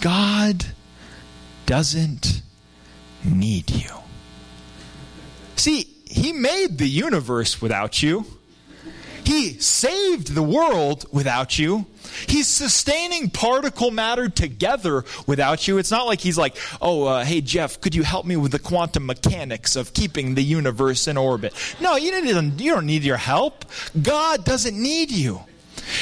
God 0.00 0.64
doesn't 1.66 2.42
need 3.24 3.70
you. 3.70 4.01
See, 5.56 5.88
He 6.06 6.32
made 6.32 6.78
the 6.78 6.88
universe 6.88 7.62
without 7.62 8.02
you. 8.02 8.26
He 9.24 9.58
saved 9.60 10.34
the 10.34 10.42
world 10.42 11.06
without 11.12 11.58
you. 11.58 11.86
He's 12.26 12.48
sustaining 12.48 13.30
particle 13.30 13.90
matter 13.90 14.28
together 14.28 15.04
without 15.26 15.66
you. 15.68 15.78
It's 15.78 15.90
not 15.90 16.06
like 16.06 16.20
he's 16.20 16.36
like, 16.36 16.56
oh, 16.80 17.04
uh, 17.04 17.24
hey, 17.24 17.40
Jeff, 17.40 17.80
could 17.80 17.94
you 17.94 18.02
help 18.02 18.26
me 18.26 18.36
with 18.36 18.52
the 18.52 18.58
quantum 18.58 19.06
mechanics 19.06 19.76
of 19.76 19.94
keeping 19.94 20.34
the 20.34 20.42
universe 20.42 21.06
in 21.06 21.16
orbit? 21.16 21.54
No, 21.80 21.96
you, 21.96 22.12
you 22.12 22.74
don't 22.74 22.86
need 22.86 23.04
your 23.04 23.16
help. 23.16 23.64
God 24.00 24.44
doesn't 24.44 24.76
need 24.76 25.10
you. 25.10 25.40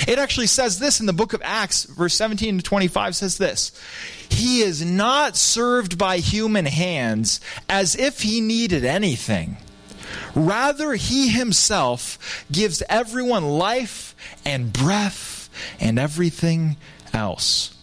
It 0.07 0.19
actually 0.19 0.47
says 0.47 0.79
this 0.79 1.01
in 1.01 1.07
the 1.07 1.13
book 1.13 1.33
of 1.33 1.43
Acts, 1.45 1.85
verse 1.85 2.15
17 2.15 2.59
to 2.59 2.63
25 2.63 3.17
says 3.17 3.39
this 3.39 3.73
He 4.29 4.61
is 4.61 4.85
not 4.85 5.37
served 5.37 5.99
by 5.99 6.19
human 6.19 6.67
hands 6.67 7.41
as 7.69 7.97
if 7.97 8.23
he 8.23 8.41
needed 8.41 8.85
anything. 8.85 9.57
Rather, 10.35 10.95
he 10.95 11.29
himself 11.29 12.45
gives 12.51 12.83
everyone 12.89 13.45
life 13.45 14.15
and 14.45 14.73
breath 14.73 15.49
and 15.79 15.99
everything 15.99 16.77
else. 17.13 17.77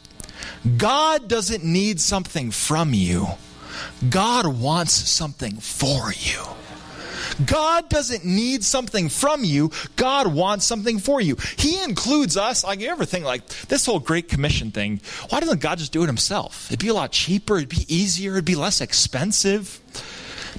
God 0.77 1.27
doesn't 1.27 1.63
need 1.63 2.01
something 2.01 2.51
from 2.51 2.93
you, 2.93 3.27
God 4.09 4.47
wants 4.47 4.93
something 4.93 5.57
for 5.57 6.11
you. 6.13 6.43
God 7.45 7.89
doesn't 7.89 8.25
need 8.25 8.63
something 8.63 9.09
from 9.09 9.43
you. 9.43 9.71
God 9.95 10.27
wants 10.27 10.65
something 10.65 10.99
for 10.99 11.21
you. 11.21 11.37
He 11.57 11.81
includes 11.83 12.37
us. 12.37 12.63
Like 12.63 12.79
you 12.79 12.89
ever 12.89 13.05
think 13.05 13.25
like 13.25 13.47
this 13.67 13.85
whole 13.85 13.99
Great 13.99 14.29
Commission 14.29 14.71
thing, 14.71 15.01
why 15.29 15.39
doesn't 15.39 15.61
God 15.61 15.77
just 15.77 15.91
do 15.91 16.03
it 16.03 16.07
himself? 16.07 16.67
It'd 16.69 16.79
be 16.79 16.87
a 16.87 16.93
lot 16.93 17.11
cheaper, 17.11 17.57
it'd 17.57 17.69
be 17.69 17.85
easier, 17.93 18.33
it'd 18.33 18.45
be 18.45 18.55
less 18.55 18.81
expensive. 18.81 19.79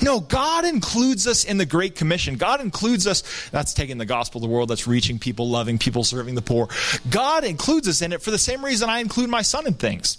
No, 0.02 0.20
God 0.20 0.64
includes 0.64 1.26
us 1.26 1.44
in 1.44 1.58
the 1.58 1.66
Great 1.66 1.94
Commission. 1.94 2.36
God 2.36 2.60
includes 2.60 3.06
us. 3.06 3.22
That's 3.50 3.74
taking 3.74 3.98
the 3.98 4.06
gospel 4.06 4.40
to 4.40 4.46
the 4.46 4.52
world. 4.52 4.70
That's 4.70 4.86
reaching 4.86 5.18
people, 5.18 5.48
loving 5.48 5.78
people, 5.78 6.04
serving 6.04 6.34
the 6.34 6.42
poor. 6.42 6.68
God 7.10 7.44
includes 7.44 7.88
us 7.88 8.02
in 8.02 8.12
it 8.12 8.22
for 8.22 8.30
the 8.30 8.38
same 8.38 8.64
reason 8.64 8.88
I 8.88 9.00
include 9.00 9.30
my 9.30 9.42
son 9.42 9.66
in 9.66 9.74
things. 9.74 10.16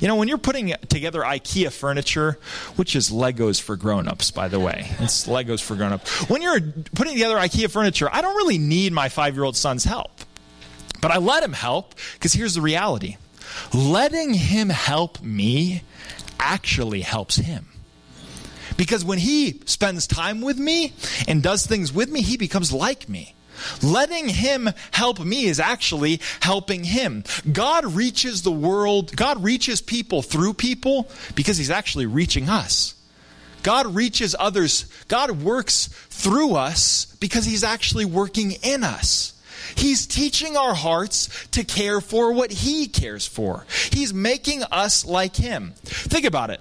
You 0.00 0.08
know, 0.08 0.16
when 0.16 0.28
you're 0.28 0.38
putting 0.38 0.74
together 0.88 1.20
IKEA 1.22 1.72
furniture, 1.72 2.38
which 2.76 2.94
is 2.96 3.10
Legos 3.10 3.60
for 3.60 3.76
grown-ups, 3.76 4.30
by 4.30 4.48
the 4.48 4.60
way. 4.60 4.88
It's 4.98 5.26
Legos 5.26 5.60
for 5.60 5.74
grown-ups. 5.74 6.28
When 6.28 6.42
you're 6.42 6.60
putting 6.94 7.14
together 7.14 7.36
IKEA 7.36 7.70
furniture, 7.70 8.08
I 8.12 8.20
don't 8.20 8.36
really 8.36 8.58
need 8.58 8.92
my 8.92 9.08
five-year-old 9.08 9.56
son's 9.56 9.84
help. 9.84 10.10
But 11.00 11.10
I 11.10 11.18
let 11.18 11.42
him 11.42 11.52
help 11.52 11.94
because 12.14 12.32
here's 12.32 12.54
the 12.54 12.60
reality. 12.60 13.16
Letting 13.74 14.34
him 14.34 14.68
help 14.68 15.20
me 15.20 15.82
actually 16.38 17.00
helps 17.00 17.36
him. 17.36 17.66
Because 18.76 19.04
when 19.04 19.18
he 19.18 19.60
spends 19.66 20.06
time 20.06 20.40
with 20.40 20.58
me 20.58 20.92
and 21.28 21.42
does 21.42 21.66
things 21.66 21.92
with 21.92 22.10
me, 22.10 22.22
he 22.22 22.36
becomes 22.36 22.72
like 22.72 23.08
me. 23.08 23.34
Letting 23.82 24.28
him 24.28 24.70
help 24.90 25.20
me 25.20 25.44
is 25.44 25.60
actually 25.60 26.20
helping 26.40 26.84
him. 26.84 27.24
God 27.50 27.84
reaches 27.84 28.42
the 28.42 28.52
world, 28.52 29.14
God 29.16 29.42
reaches 29.42 29.80
people 29.80 30.22
through 30.22 30.54
people 30.54 31.08
because 31.34 31.58
he's 31.58 31.70
actually 31.70 32.06
reaching 32.06 32.48
us. 32.48 32.94
God 33.62 33.94
reaches 33.94 34.34
others, 34.38 34.86
God 35.08 35.42
works 35.42 35.86
through 35.86 36.54
us 36.54 37.06
because 37.20 37.44
he's 37.44 37.62
actually 37.62 38.04
working 38.04 38.52
in 38.62 38.82
us. 38.82 39.28
He's 39.76 40.06
teaching 40.06 40.56
our 40.56 40.74
hearts 40.74 41.46
to 41.52 41.64
care 41.64 42.00
for 42.00 42.32
what 42.32 42.50
he 42.50 42.88
cares 42.88 43.26
for. 43.26 43.64
He's 43.90 44.12
making 44.12 44.64
us 44.64 45.04
like 45.04 45.36
him. 45.36 45.74
Think 45.84 46.26
about 46.26 46.50
it. 46.50 46.60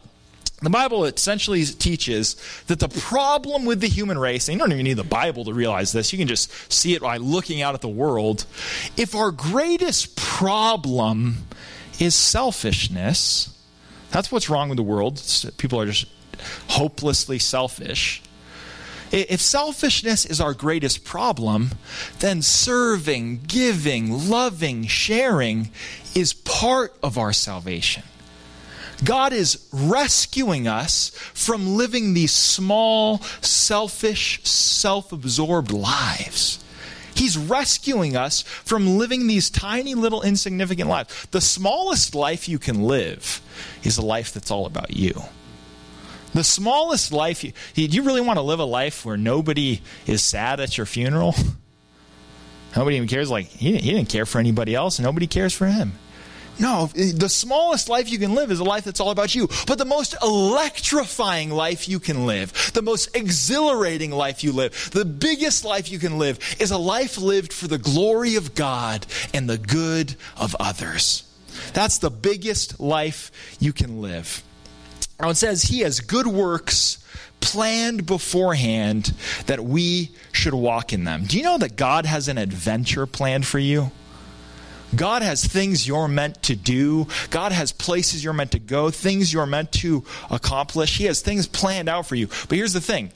The 0.62 0.70
Bible 0.70 1.06
essentially 1.06 1.66
teaches 1.66 2.36
that 2.68 2.80
the 2.80 2.88
problem 2.88 3.66
with 3.66 3.82
the 3.82 3.88
human 3.88 4.20
race, 4.20 4.48
and 4.48 4.54
you 4.54 4.60
don't 4.60 4.72
even 4.72 4.84
need 4.84 4.94
the 4.94 5.04
Bible 5.04 5.44
to 5.46 5.54
realize 5.54 5.92
this, 5.92 6.14
you 6.14 6.20
can 6.20 6.28
just 6.28 6.52
see 6.72 6.94
it 6.94 7.02
by 7.02 7.18
looking 7.18 7.64
out 7.64 7.74
at 7.74 7.82
the 7.82 7.90
world. 7.90 8.46
If 8.96 9.16
our 9.16 9.32
greatest 9.32 10.16
problem 10.16 11.48
is 12.00 12.14
selfishness, 12.14 13.58
that's 14.12 14.32
what's 14.32 14.52
wrong 14.52 14.70
with 14.70 14.78
the 14.78 14.84
world. 14.84 15.22
People 15.58 15.82
are 15.82 15.88
just 15.88 16.06
hopelessly 16.68 17.40
selfish. 17.40 18.22
If 19.12 19.42
selfishness 19.42 20.26
is 20.26 20.40
our 20.40 20.54
greatest 20.54 21.04
problem, 21.04 21.72
then 22.20 22.42
serving, 22.44 23.42
giving, 23.48 24.30
loving, 24.30 24.86
sharing 24.86 25.72
is 26.16 26.34
part 26.34 26.96
of 27.02 27.18
our 27.18 27.34
salvation. 27.34 28.04
God 29.04 29.34
is 29.34 29.68
rescuing 29.72 30.68
us 30.68 31.10
from 31.34 31.76
living 31.76 32.14
these 32.14 32.32
small, 32.32 33.20
selfish, 33.42 34.44
self 34.44 35.12
absorbed 35.12 35.72
lives. 35.72 36.64
He's 37.16 37.38
rescuing 37.38 38.16
us 38.16 38.42
from 38.42 38.98
living 38.98 39.28
these 39.28 39.50
tiny 39.50 39.96
little 39.96 40.22
insignificant 40.22 40.90
lives. 40.90 41.28
The 41.32 41.42
smallest 41.42 42.16
life 42.16 42.48
you 42.48 42.58
can 42.58 42.84
live 42.84 43.42
is 43.84 43.98
a 43.98 44.06
life 44.06 44.34
that's 44.34 44.52
all 44.52 44.66
about 44.66 44.96
you. 44.96 45.22
The 46.34 46.44
smallest 46.44 47.12
life, 47.12 47.44
you, 47.44 47.52
do 47.76 47.84
you 47.84 48.04
really 48.04 48.22
want 48.22 48.38
to 48.38 48.44
live 48.44 48.60
a 48.60 48.66
life 48.66 49.06
where 49.06 49.18
nobody 49.18 49.82
is 50.08 50.24
sad 50.24 50.60
at 50.60 50.78
your 50.78 50.86
funeral? 50.86 51.36
Nobody 52.76 52.96
even 52.96 53.10
cares. 53.10 53.30
Like, 53.30 53.48
he, 53.48 53.78
he 53.78 53.92
didn't 53.92 54.08
care 54.08 54.26
for 54.26 54.40
anybody 54.40 54.74
else, 54.74 54.98
and 54.98 55.06
nobody 55.06 55.28
cares 55.28 55.54
for 55.54 55.68
him. 55.68 55.92
No, 56.60 56.88
the 56.88 57.30
smallest 57.30 57.90
life 57.90 58.10
you 58.12 58.20
can 58.20 58.36
live 58.36 58.52
is 58.52 58.60
a 58.60 58.64
life 58.64 58.84
that's 58.84 59.00
all 59.00 59.10
about 59.10 59.34
you. 59.34 59.50
But 59.66 59.78
the 59.78 59.86
most 59.86 60.16
electrifying 60.22 61.50
life 61.50 61.90
you 61.90 62.00
can 62.00 62.28
live, 62.28 62.72
the 62.74 62.84
most 62.84 63.16
exhilarating 63.16 64.12
life 64.12 64.44
you 64.44 64.52
live, 64.52 64.92
the 64.94 65.06
biggest 65.06 65.66
life 65.66 65.90
you 65.90 65.98
can 65.98 66.20
live 66.20 66.40
is 66.60 66.72
a 66.72 66.78
life 66.78 67.18
lived 67.18 67.52
for 67.52 67.68
the 67.68 67.80
glory 67.80 68.36
of 68.36 68.54
God 68.54 69.08
and 69.34 69.50
the 69.50 69.58
good 69.58 70.16
of 70.38 70.56
others. 70.60 71.24
That's 71.74 71.98
the 71.98 72.12
biggest 72.12 72.80
life 72.80 73.32
you 73.60 73.74
can 73.74 74.02
live. 74.02 74.44
Now 75.20 75.30
it 75.30 75.38
says, 75.38 75.64
He 75.64 75.80
has 75.80 76.00
good 76.00 76.28
works 76.28 76.98
planned 77.40 78.06
beforehand 78.06 79.14
that 79.48 79.64
we 79.64 80.12
should 80.32 80.54
walk 80.54 80.94
in 80.94 81.04
them. 81.04 81.26
Do 81.26 81.38
you 81.38 81.44
know 81.44 81.58
that 81.58 81.76
God 81.76 82.06
has 82.06 82.28
an 82.28 82.38
adventure 82.38 83.06
planned 83.06 83.46
for 83.46 83.60
you? 83.60 83.92
God 84.96 85.22
has 85.22 85.46
things 85.46 85.88
you're 85.88 86.08
meant 86.08 86.44
to 86.44 86.56
do. 86.56 87.08
God 87.30 87.52
has 87.52 87.72
places 87.72 88.24
you're 88.24 88.34
meant 88.34 88.52
to 88.52 88.60
go, 88.60 88.90
things 88.90 89.32
you're 89.32 89.46
meant 89.46 89.72
to 89.74 90.04
accomplish. 90.30 90.98
He 90.98 91.06
has 91.06 91.22
things 91.22 91.48
planned 91.48 91.90
out 91.90 92.06
for 92.06 92.16
you. 92.16 92.28
But 92.28 92.58
here's 92.58 92.74
the 92.74 92.82
thing 92.82 93.12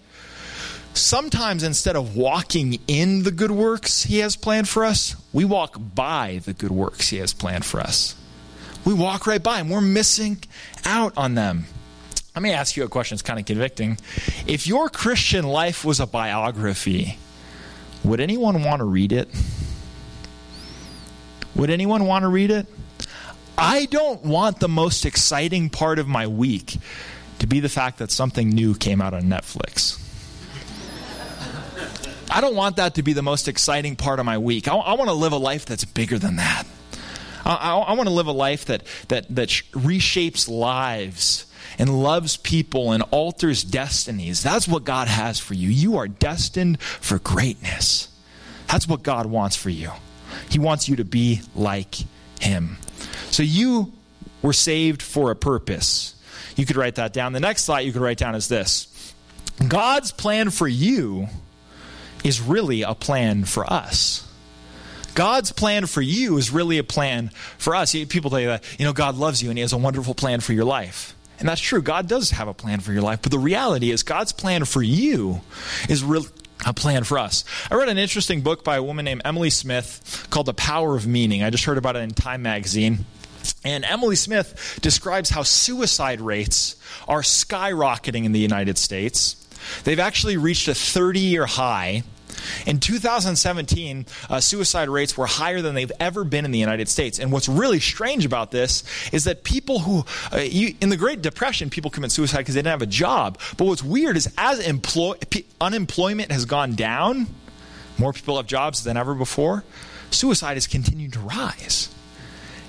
sometimes 0.93 1.63
instead 1.63 1.95
of 1.95 2.15
walking 2.15 2.79
in 2.87 3.23
the 3.23 3.31
good 3.31 3.51
works 3.51 4.03
He 4.03 4.19
has 4.19 4.35
planned 4.35 4.69
for 4.69 4.85
us, 4.85 5.15
we 5.33 5.45
walk 5.45 5.77
by 5.93 6.41
the 6.45 6.53
good 6.53 6.71
works 6.71 7.09
He 7.09 7.17
has 7.17 7.33
planned 7.33 7.65
for 7.65 7.79
us. 7.79 8.15
We 8.85 8.93
walk 8.93 9.27
right 9.27 9.41
by 9.41 9.59
and 9.59 9.69
We're 9.69 9.81
missing 9.81 10.37
out 10.85 11.13
on 11.17 11.35
them. 11.35 11.65
Let 12.35 12.41
me 12.41 12.51
ask 12.51 12.75
you 12.75 12.83
a 12.83 12.89
question. 12.89 13.15
It's 13.15 13.21
kind 13.21 13.39
of 13.39 13.45
convicting. 13.45 13.97
If 14.45 14.67
your 14.67 14.89
Christian 14.89 15.45
life 15.45 15.85
was 15.85 16.01
a 16.01 16.05
biography, 16.05 17.17
would 18.03 18.19
anyone 18.19 18.61
want 18.63 18.79
to 18.79 18.85
read 18.85 19.13
it? 19.13 19.29
Would 21.55 21.69
anyone 21.69 22.05
want 22.05 22.23
to 22.23 22.27
read 22.27 22.51
it? 22.51 22.67
I 23.57 23.85
don't 23.85 24.23
want 24.23 24.59
the 24.59 24.67
most 24.67 25.05
exciting 25.05 25.69
part 25.69 25.99
of 25.99 26.07
my 26.07 26.27
week 26.27 26.77
to 27.39 27.47
be 27.47 27.61
the 27.61 27.69
fact 27.69 27.99
that 27.99 28.11
something 28.11 28.49
new 28.49 28.75
came 28.75 29.01
out 29.01 29.13
on 29.13 29.23
Netflix. 29.23 30.01
I 32.29 32.41
don't 32.41 32.55
want 32.55 32.75
that 32.77 32.95
to 32.95 33.03
be 33.03 33.13
the 33.13 33.21
most 33.21 33.47
exciting 33.47 33.95
part 33.95 34.19
of 34.19 34.25
my 34.25 34.37
week. 34.37 34.67
I, 34.67 34.75
I 34.75 34.93
want 34.93 35.09
to 35.09 35.13
live 35.13 35.31
a 35.31 35.37
life 35.37 35.65
that's 35.65 35.85
bigger 35.85 36.19
than 36.19 36.35
that. 36.37 36.65
I, 37.45 37.55
I, 37.55 37.77
I 37.77 37.93
want 37.93 38.09
to 38.09 38.13
live 38.13 38.27
a 38.27 38.33
life 38.33 38.65
that, 38.65 38.83
that, 39.07 39.33
that 39.33 39.49
reshapes 39.71 40.49
lives 40.49 41.45
and 41.77 42.03
loves 42.03 42.35
people 42.35 42.91
and 42.91 43.03
alters 43.11 43.63
destinies. 43.63 44.43
That's 44.43 44.67
what 44.67 44.83
God 44.83 45.07
has 45.07 45.39
for 45.39 45.53
you. 45.53 45.69
You 45.69 45.97
are 45.97 46.07
destined 46.07 46.81
for 46.81 47.19
greatness. 47.19 48.09
That's 48.67 48.87
what 48.87 49.03
God 49.03 49.27
wants 49.27 49.55
for 49.55 49.69
you. 49.69 49.91
He 50.49 50.59
wants 50.59 50.87
you 50.87 50.97
to 50.97 51.05
be 51.05 51.41
like 51.55 51.95
Him. 52.39 52.77
So 53.31 53.43
you 53.43 53.93
were 54.41 54.53
saved 54.53 55.01
for 55.01 55.31
a 55.31 55.35
purpose. 55.35 56.15
You 56.55 56.65
could 56.65 56.77
write 56.77 56.95
that 56.95 57.13
down. 57.13 57.33
The 57.33 57.39
next 57.39 57.65
thought 57.65 57.85
you 57.85 57.91
could 57.91 58.01
write 58.01 58.17
down 58.17 58.35
is 58.35 58.47
this 58.47 59.13
God's 59.67 60.11
plan 60.11 60.49
for 60.49 60.67
you 60.67 61.27
is 62.23 62.41
really 62.41 62.81
a 62.81 62.95
plan 62.95 63.45
for 63.45 63.71
us. 63.71 64.21
God's 65.13 65.51
plan 65.53 65.85
for 65.85 66.01
you 66.01 66.37
is 66.37 66.51
really 66.51 66.77
a 66.77 66.83
plan 66.83 67.29
for 67.57 67.73
us. 67.73 67.93
People 67.93 68.29
tell 68.29 68.39
you 68.39 68.47
that, 68.47 68.63
you 68.77 68.85
know, 68.85 68.93
God 68.93 69.15
loves 69.15 69.41
you 69.41 69.49
and 69.49 69.57
He 69.57 69.61
has 69.61 69.71
a 69.71 69.77
wonderful 69.77 70.13
plan 70.13 70.41
for 70.41 70.51
your 70.51 70.65
life. 70.65 71.15
And 71.39 71.47
that's 71.47 71.61
true. 71.61 71.81
God 71.81 72.07
does 72.07 72.31
have 72.31 72.47
a 72.47 72.53
plan 72.53 72.79
for 72.79 72.93
your 72.93 73.01
life. 73.01 73.21
But 73.21 73.31
the 73.31 73.39
reality 73.39 73.91
is, 73.91 74.03
God's 74.03 74.31
plan 74.31 74.65
for 74.65 74.81
you 74.81 75.41
is 75.89 76.03
really 76.03 76.27
a 76.65 76.73
plan 76.73 77.03
for 77.03 77.17
us. 77.17 77.43
I 77.69 77.75
read 77.75 77.89
an 77.89 77.97
interesting 77.97 78.41
book 78.41 78.63
by 78.63 78.77
a 78.77 78.83
woman 78.83 79.05
named 79.05 79.21
Emily 79.25 79.49
Smith 79.49 80.27
called 80.29 80.45
The 80.45 80.53
Power 80.53 80.95
of 80.95 81.07
Meaning. 81.07 81.43
I 81.43 81.49
just 81.49 81.65
heard 81.65 81.77
about 81.77 81.95
it 81.95 81.99
in 81.99 82.11
Time 82.11 82.41
magazine. 82.41 83.05
And 83.63 83.83
Emily 83.85 84.15
Smith 84.15 84.79
describes 84.81 85.29
how 85.29 85.43
suicide 85.43 86.21
rates 86.21 86.75
are 87.07 87.21
skyrocketing 87.21 88.25
in 88.25 88.31
the 88.31 88.39
United 88.39 88.77
States. 88.77 89.35
They've 89.83 89.99
actually 89.99 90.37
reached 90.37 90.67
a 90.67 90.75
30 90.75 91.19
year 91.19 91.45
high. 91.45 92.03
In 92.65 92.79
2017, 92.79 94.05
uh, 94.29 94.39
suicide 94.39 94.89
rates 94.89 95.17
were 95.17 95.25
higher 95.25 95.61
than 95.61 95.75
they've 95.75 95.91
ever 95.99 96.23
been 96.23 96.45
in 96.45 96.51
the 96.51 96.59
United 96.59 96.89
States. 96.89 97.19
And 97.19 97.31
what's 97.31 97.47
really 97.47 97.79
strange 97.79 98.25
about 98.25 98.51
this 98.51 98.83
is 99.11 99.23
that 99.25 99.43
people 99.43 99.79
who, 99.79 100.05
uh, 100.33 100.39
you, 100.41 100.75
in 100.81 100.89
the 100.89 100.97
Great 100.97 101.21
Depression, 101.21 101.69
people 101.69 101.91
commit 101.91 102.11
suicide 102.11 102.39
because 102.39 102.55
they 102.55 102.59
didn't 102.59 102.71
have 102.71 102.81
a 102.81 102.87
job. 102.87 103.39
But 103.57 103.65
what's 103.65 103.83
weird 103.83 104.17
is 104.17 104.31
as 104.37 104.59
employ, 104.65 105.15
unemployment 105.59 106.31
has 106.31 106.45
gone 106.45 106.75
down, 106.75 107.27
more 107.97 108.13
people 108.13 108.37
have 108.37 108.47
jobs 108.47 108.83
than 108.83 108.97
ever 108.97 109.13
before, 109.13 109.63
suicide 110.11 110.55
has 110.55 110.67
continued 110.67 111.13
to 111.13 111.19
rise. 111.19 111.89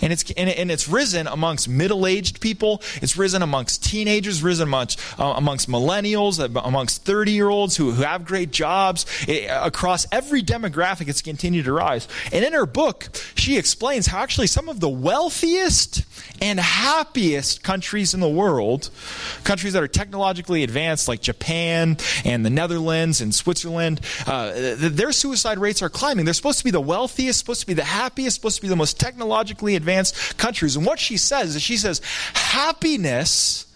And 0.02 0.12
it's, 0.12 0.30
and, 0.32 0.70
it's 0.70 0.88
risen 0.88 1.26
amongst 1.26 1.68
middle 1.68 2.06
aged 2.06 2.40
people. 2.40 2.82
It's 3.02 3.16
risen 3.16 3.42
amongst 3.42 3.84
teenagers, 3.84 4.42
risen 4.42 4.68
amongst, 4.68 5.00
uh, 5.18 5.34
amongst 5.36 5.68
millennials, 5.68 6.38
uh, 6.38 6.60
amongst 6.60 7.04
30 7.04 7.32
year 7.32 7.48
olds 7.48 7.76
who, 7.76 7.92
who 7.92 8.02
have 8.02 8.24
great 8.24 8.50
jobs. 8.50 9.06
It, 9.26 9.48
across 9.50 10.06
every 10.12 10.42
demographic, 10.42 11.08
it's 11.08 11.22
continued 11.22 11.64
to 11.66 11.72
rise. 11.72 12.08
And 12.32 12.44
in 12.44 12.52
her 12.52 12.66
book, 12.66 13.08
she 13.34 13.56
explains 13.56 14.06
how 14.06 14.20
actually 14.20 14.46
some 14.48 14.68
of 14.68 14.80
the 14.80 14.88
wealthiest 14.88 16.04
and 16.42 16.60
happiest 16.60 17.62
countries 17.62 18.12
in 18.12 18.20
the 18.20 18.28
world, 18.28 18.90
countries 19.44 19.72
that 19.72 19.82
are 19.82 19.88
technologically 19.88 20.62
advanced 20.62 21.08
like 21.08 21.20
Japan 21.20 21.96
and 22.24 22.44
the 22.44 22.50
Netherlands 22.50 23.20
and 23.20 23.34
Switzerland, 23.34 24.00
uh, 24.26 24.52
their 24.76 25.12
suicide 25.12 25.58
rates 25.58 25.80
are 25.80 25.88
climbing. 25.88 26.24
They're 26.24 26.34
supposed 26.34 26.58
to 26.58 26.64
be 26.64 26.70
the 26.70 26.80
wealthiest, 26.80 27.38
supposed 27.38 27.60
to 27.60 27.66
be 27.66 27.74
the 27.74 27.84
happiest, 27.84 28.36
supposed 28.36 28.56
to 28.56 28.62
be 28.62 28.68
the 28.68 28.76
most 28.76 29.00
technologically 29.00 29.76
advanced 29.76 29.85
countries. 30.36 30.76
And 30.76 30.84
what 30.84 30.98
she 30.98 31.16
says 31.16 31.56
is 31.56 31.62
she 31.62 31.76
says, 31.76 32.00
happiness, 32.34 33.66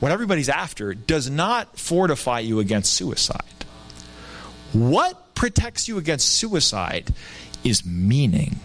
what 0.00 0.12
everybody's 0.12 0.48
after, 0.48 0.94
does 0.94 1.30
not 1.30 1.78
fortify 1.78 2.40
you 2.40 2.60
against 2.60 2.92
suicide. 2.92 3.64
What 4.72 5.34
protects 5.34 5.88
you 5.88 5.98
against 5.98 6.28
suicide 6.28 7.12
is 7.64 7.84
meaning. 7.84 8.60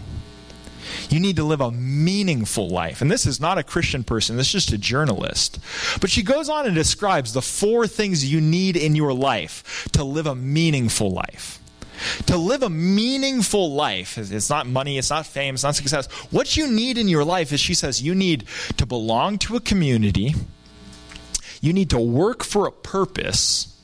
You 1.10 1.20
need 1.20 1.36
to 1.36 1.44
live 1.44 1.60
a 1.60 1.70
meaningful 1.70 2.68
life. 2.68 3.02
And 3.02 3.10
this 3.10 3.26
is 3.26 3.40
not 3.40 3.58
a 3.58 3.62
Christian 3.62 4.04
person, 4.04 4.36
this 4.36 4.48
is 4.48 4.64
just 4.64 4.72
a 4.72 4.78
journalist. 4.78 5.58
But 6.00 6.10
she 6.10 6.22
goes 6.22 6.48
on 6.48 6.66
and 6.66 6.74
describes 6.74 7.32
the 7.32 7.42
four 7.42 7.86
things 7.86 8.30
you 8.30 8.40
need 8.40 8.76
in 8.76 8.94
your 8.94 9.12
life 9.12 9.88
to 9.92 10.04
live 10.04 10.26
a 10.26 10.34
meaningful 10.34 11.10
life. 11.10 11.60
To 12.26 12.36
live 12.36 12.62
a 12.62 12.70
meaningful 12.70 13.72
life, 13.72 14.18
it's 14.18 14.50
not 14.50 14.66
money, 14.66 14.98
it's 14.98 15.10
not 15.10 15.26
fame, 15.26 15.54
it's 15.54 15.64
not 15.64 15.74
success. 15.74 16.06
What 16.30 16.56
you 16.56 16.70
need 16.70 16.98
in 16.98 17.08
your 17.08 17.24
life 17.24 17.52
is, 17.52 17.60
she 17.60 17.74
says, 17.74 18.02
you 18.02 18.14
need 18.14 18.44
to 18.76 18.86
belong 18.86 19.38
to 19.38 19.56
a 19.56 19.60
community, 19.60 20.34
you 21.60 21.72
need 21.72 21.90
to 21.90 21.98
work 21.98 22.44
for 22.44 22.66
a 22.66 22.72
purpose, 22.72 23.74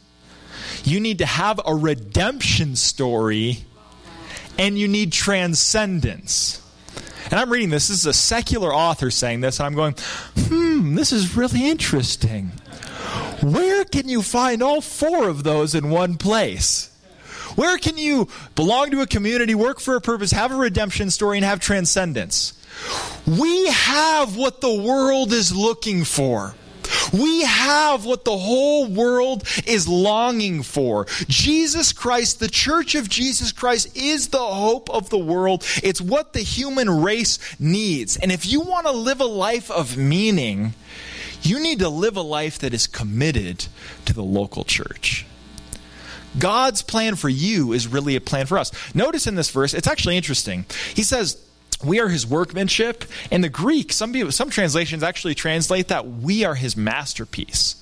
you 0.84 1.00
need 1.00 1.18
to 1.18 1.26
have 1.26 1.60
a 1.66 1.74
redemption 1.74 2.76
story, 2.76 3.58
and 4.58 4.78
you 4.78 4.86
need 4.86 5.12
transcendence. 5.12 6.60
And 7.30 7.40
I'm 7.40 7.50
reading 7.50 7.70
this. 7.70 7.88
This 7.88 7.98
is 8.00 8.06
a 8.06 8.12
secular 8.12 8.72
author 8.72 9.10
saying 9.10 9.40
this, 9.40 9.58
and 9.58 9.66
I'm 9.66 9.74
going, 9.74 9.94
hmm, 10.36 10.94
this 10.94 11.10
is 11.10 11.36
really 11.36 11.68
interesting. 11.68 12.52
Where 13.42 13.84
can 13.84 14.08
you 14.08 14.22
find 14.22 14.62
all 14.62 14.80
four 14.80 15.28
of 15.28 15.42
those 15.42 15.74
in 15.74 15.90
one 15.90 16.16
place? 16.16 16.93
Where 17.56 17.78
can 17.78 17.96
you 17.98 18.28
belong 18.54 18.90
to 18.90 19.00
a 19.00 19.06
community, 19.06 19.54
work 19.54 19.80
for 19.80 19.96
a 19.96 20.00
purpose, 20.00 20.32
have 20.32 20.52
a 20.52 20.56
redemption 20.56 21.10
story, 21.10 21.38
and 21.38 21.44
have 21.44 21.60
transcendence? 21.60 22.52
We 23.26 23.66
have 23.68 24.36
what 24.36 24.60
the 24.60 24.74
world 24.74 25.32
is 25.32 25.54
looking 25.54 26.04
for. 26.04 26.54
We 27.12 27.42
have 27.42 28.04
what 28.04 28.24
the 28.24 28.36
whole 28.36 28.86
world 28.86 29.44
is 29.66 29.88
longing 29.88 30.62
for. 30.62 31.06
Jesus 31.28 31.92
Christ, 31.92 32.40
the 32.40 32.48
church 32.48 32.94
of 32.94 33.08
Jesus 33.08 33.52
Christ, 33.52 33.96
is 33.96 34.28
the 34.28 34.38
hope 34.38 34.90
of 34.90 35.10
the 35.10 35.18
world. 35.18 35.64
It's 35.82 36.00
what 36.00 36.32
the 36.32 36.40
human 36.40 37.02
race 37.02 37.38
needs. 37.60 38.16
And 38.16 38.32
if 38.32 38.46
you 38.46 38.60
want 38.60 38.86
to 38.86 38.92
live 38.92 39.20
a 39.20 39.26
life 39.26 39.70
of 39.70 39.96
meaning, 39.96 40.74
you 41.42 41.60
need 41.60 41.78
to 41.80 41.88
live 41.88 42.16
a 42.16 42.22
life 42.22 42.58
that 42.58 42.74
is 42.74 42.86
committed 42.86 43.66
to 44.06 44.12
the 44.12 44.22
local 44.22 44.64
church. 44.64 45.26
God's 46.38 46.82
plan 46.82 47.16
for 47.16 47.28
you 47.28 47.72
is 47.72 47.86
really 47.86 48.16
a 48.16 48.20
plan 48.20 48.46
for 48.46 48.58
us. 48.58 48.72
Notice 48.94 49.26
in 49.26 49.34
this 49.34 49.50
verse, 49.50 49.74
it's 49.74 49.86
actually 49.86 50.16
interesting. 50.16 50.66
He 50.94 51.02
says, 51.02 51.40
we 51.84 52.00
are 52.00 52.08
his 52.08 52.26
workmanship. 52.26 53.04
In 53.30 53.40
the 53.40 53.48
Greek, 53.48 53.92
some 53.92 54.12
people, 54.12 54.32
some 54.32 54.50
translations 54.50 55.02
actually 55.02 55.34
translate 55.34 55.88
that 55.88 56.06
we 56.06 56.44
are 56.44 56.54
his 56.54 56.76
masterpiece. 56.76 57.76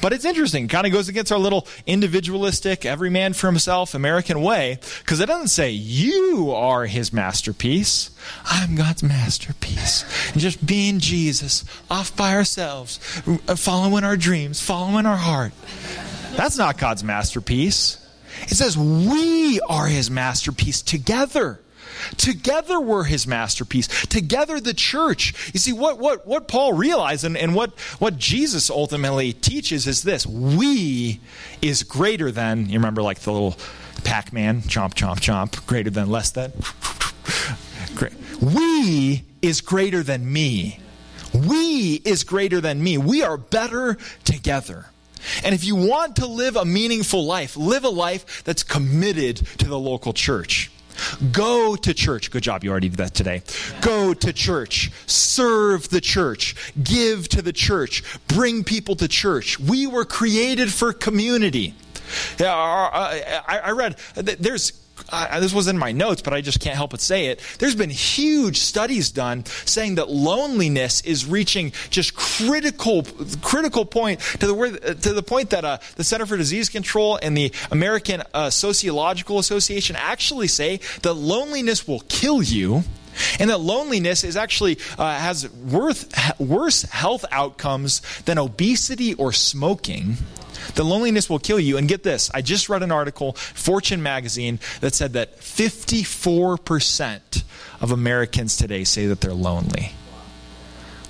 But 0.00 0.12
it's 0.12 0.24
interesting. 0.24 0.66
It 0.66 0.70
kind 0.70 0.86
of 0.86 0.92
goes 0.92 1.08
against 1.08 1.32
our 1.32 1.38
little 1.38 1.66
individualistic, 1.86 2.84
every 2.84 3.08
man 3.08 3.32
for 3.32 3.46
himself 3.46 3.94
American 3.94 4.42
way, 4.42 4.78
because 5.00 5.20
it 5.20 5.26
doesn't 5.26 5.48
say 5.48 5.70
you 5.70 6.52
are 6.52 6.84
his 6.84 7.12
masterpiece. 7.12 8.10
I'm 8.44 8.74
God's 8.74 9.02
masterpiece. 9.02 10.04
And 10.32 10.40
just 10.40 10.64
being 10.64 10.98
Jesus, 10.98 11.64
off 11.90 12.14
by 12.14 12.34
ourselves, 12.34 13.00
uh, 13.48 13.56
following 13.56 14.04
our 14.04 14.16
dreams, 14.16 14.60
following 14.60 15.06
our 15.06 15.16
heart. 15.16 15.52
That's 16.36 16.58
not 16.58 16.78
God's 16.78 17.02
masterpiece. 17.02 17.98
It 18.42 18.54
says 18.54 18.76
we 18.76 19.60
are 19.60 19.86
his 19.86 20.10
masterpiece 20.10 20.82
together. 20.82 21.60
Together 22.18 22.78
we're 22.78 23.04
his 23.04 23.26
masterpiece. 23.26 23.88
Together 24.06 24.60
the 24.60 24.74
church. 24.74 25.50
You 25.54 25.60
see, 25.60 25.72
what, 25.72 25.98
what, 25.98 26.26
what 26.26 26.46
Paul 26.46 26.74
realized 26.74 27.24
and, 27.24 27.36
and 27.36 27.54
what, 27.54 27.78
what 27.98 28.18
Jesus 28.18 28.68
ultimately 28.70 29.32
teaches 29.32 29.86
is 29.86 30.02
this 30.02 30.26
we 30.26 31.20
is 31.62 31.82
greater 31.82 32.30
than, 32.30 32.68
you 32.68 32.78
remember 32.78 33.02
like 33.02 33.20
the 33.20 33.32
little 33.32 33.56
Pac 34.04 34.32
Man, 34.32 34.60
chomp, 34.62 34.94
chomp, 34.94 35.20
chomp, 35.20 35.66
greater 35.66 35.90
than, 35.90 36.10
less 36.10 36.30
than. 36.30 36.52
we 38.40 39.24
is 39.40 39.60
greater 39.62 40.02
than 40.02 40.30
me. 40.30 40.80
We 41.32 42.02
is 42.04 42.24
greater 42.24 42.60
than 42.60 42.82
me. 42.82 42.98
We 42.98 43.22
are 43.22 43.36
better 43.36 43.96
together. 44.24 44.86
And 45.44 45.54
if 45.54 45.64
you 45.64 45.76
want 45.76 46.16
to 46.16 46.26
live 46.26 46.56
a 46.56 46.64
meaningful 46.64 47.24
life, 47.24 47.56
live 47.56 47.84
a 47.84 47.88
life 47.88 48.44
that's 48.44 48.62
committed 48.62 49.36
to 49.58 49.68
the 49.68 49.78
local 49.78 50.12
church. 50.12 50.70
Go 51.30 51.76
to 51.76 51.92
church. 51.92 52.30
Good 52.30 52.42
job, 52.42 52.64
you 52.64 52.70
already 52.70 52.88
did 52.88 52.96
that 52.98 53.12
today. 53.14 53.42
Go 53.82 54.14
to 54.14 54.32
church. 54.32 54.90
Serve 55.06 55.90
the 55.90 56.00
church. 56.00 56.72
Give 56.82 57.28
to 57.28 57.42
the 57.42 57.52
church. 57.52 58.02
Bring 58.28 58.64
people 58.64 58.96
to 58.96 59.08
church. 59.08 59.60
We 59.60 59.86
were 59.86 60.06
created 60.06 60.72
for 60.72 60.94
community. 60.94 61.74
I 62.40 63.72
read, 63.76 63.96
there's 64.14 64.72
uh, 65.10 65.40
this 65.40 65.52
was 65.52 65.68
in 65.68 65.78
my 65.78 65.92
notes, 65.92 66.22
but 66.22 66.32
I 66.32 66.40
just 66.40 66.60
can't 66.60 66.76
help 66.76 66.90
but 66.90 67.00
say 67.00 67.26
it. 67.26 67.40
There's 67.58 67.76
been 67.76 67.90
huge 67.90 68.58
studies 68.58 69.10
done 69.10 69.44
saying 69.64 69.96
that 69.96 70.10
loneliness 70.10 71.00
is 71.02 71.26
reaching 71.26 71.72
just 71.90 72.14
critical, 72.14 73.04
critical 73.42 73.84
point 73.84 74.20
to 74.40 74.46
the 74.46 74.98
to 75.02 75.12
the 75.12 75.22
point 75.22 75.50
that 75.50 75.64
uh, 75.64 75.78
the 75.96 76.04
Center 76.04 76.26
for 76.26 76.36
Disease 76.36 76.68
Control 76.68 77.18
and 77.22 77.36
the 77.36 77.52
American 77.70 78.22
uh, 78.34 78.50
Sociological 78.50 79.38
Association 79.38 79.96
actually 79.96 80.48
say 80.48 80.80
that 81.02 81.14
loneliness 81.14 81.86
will 81.86 82.00
kill 82.08 82.42
you 82.42 82.84
And 83.38 83.50
that 83.50 83.58
loneliness 83.58 84.24
is 84.24 84.36
actually 84.36 84.78
uh, 84.98 85.18
has 85.18 85.50
worth, 85.50 86.38
worse 86.38 86.82
health 86.82 87.24
outcomes 87.30 88.02
than 88.24 88.38
obesity 88.38 89.14
or 89.14 89.32
smoking. 89.32 90.18
The 90.74 90.84
loneliness 90.84 91.30
will 91.30 91.38
kill 91.38 91.60
you. 91.60 91.78
And 91.78 91.88
get 91.88 92.02
this 92.02 92.30
I 92.34 92.42
just 92.42 92.68
read 92.68 92.82
an 92.82 92.92
article, 92.92 93.32
Fortune 93.32 94.02
magazine, 94.02 94.58
that 94.80 94.94
said 94.94 95.14
that 95.14 95.38
54% 95.38 97.42
of 97.80 97.92
Americans 97.92 98.56
today 98.56 98.84
say 98.84 99.06
that 99.06 99.20
they're 99.20 99.32
lonely. 99.32 99.92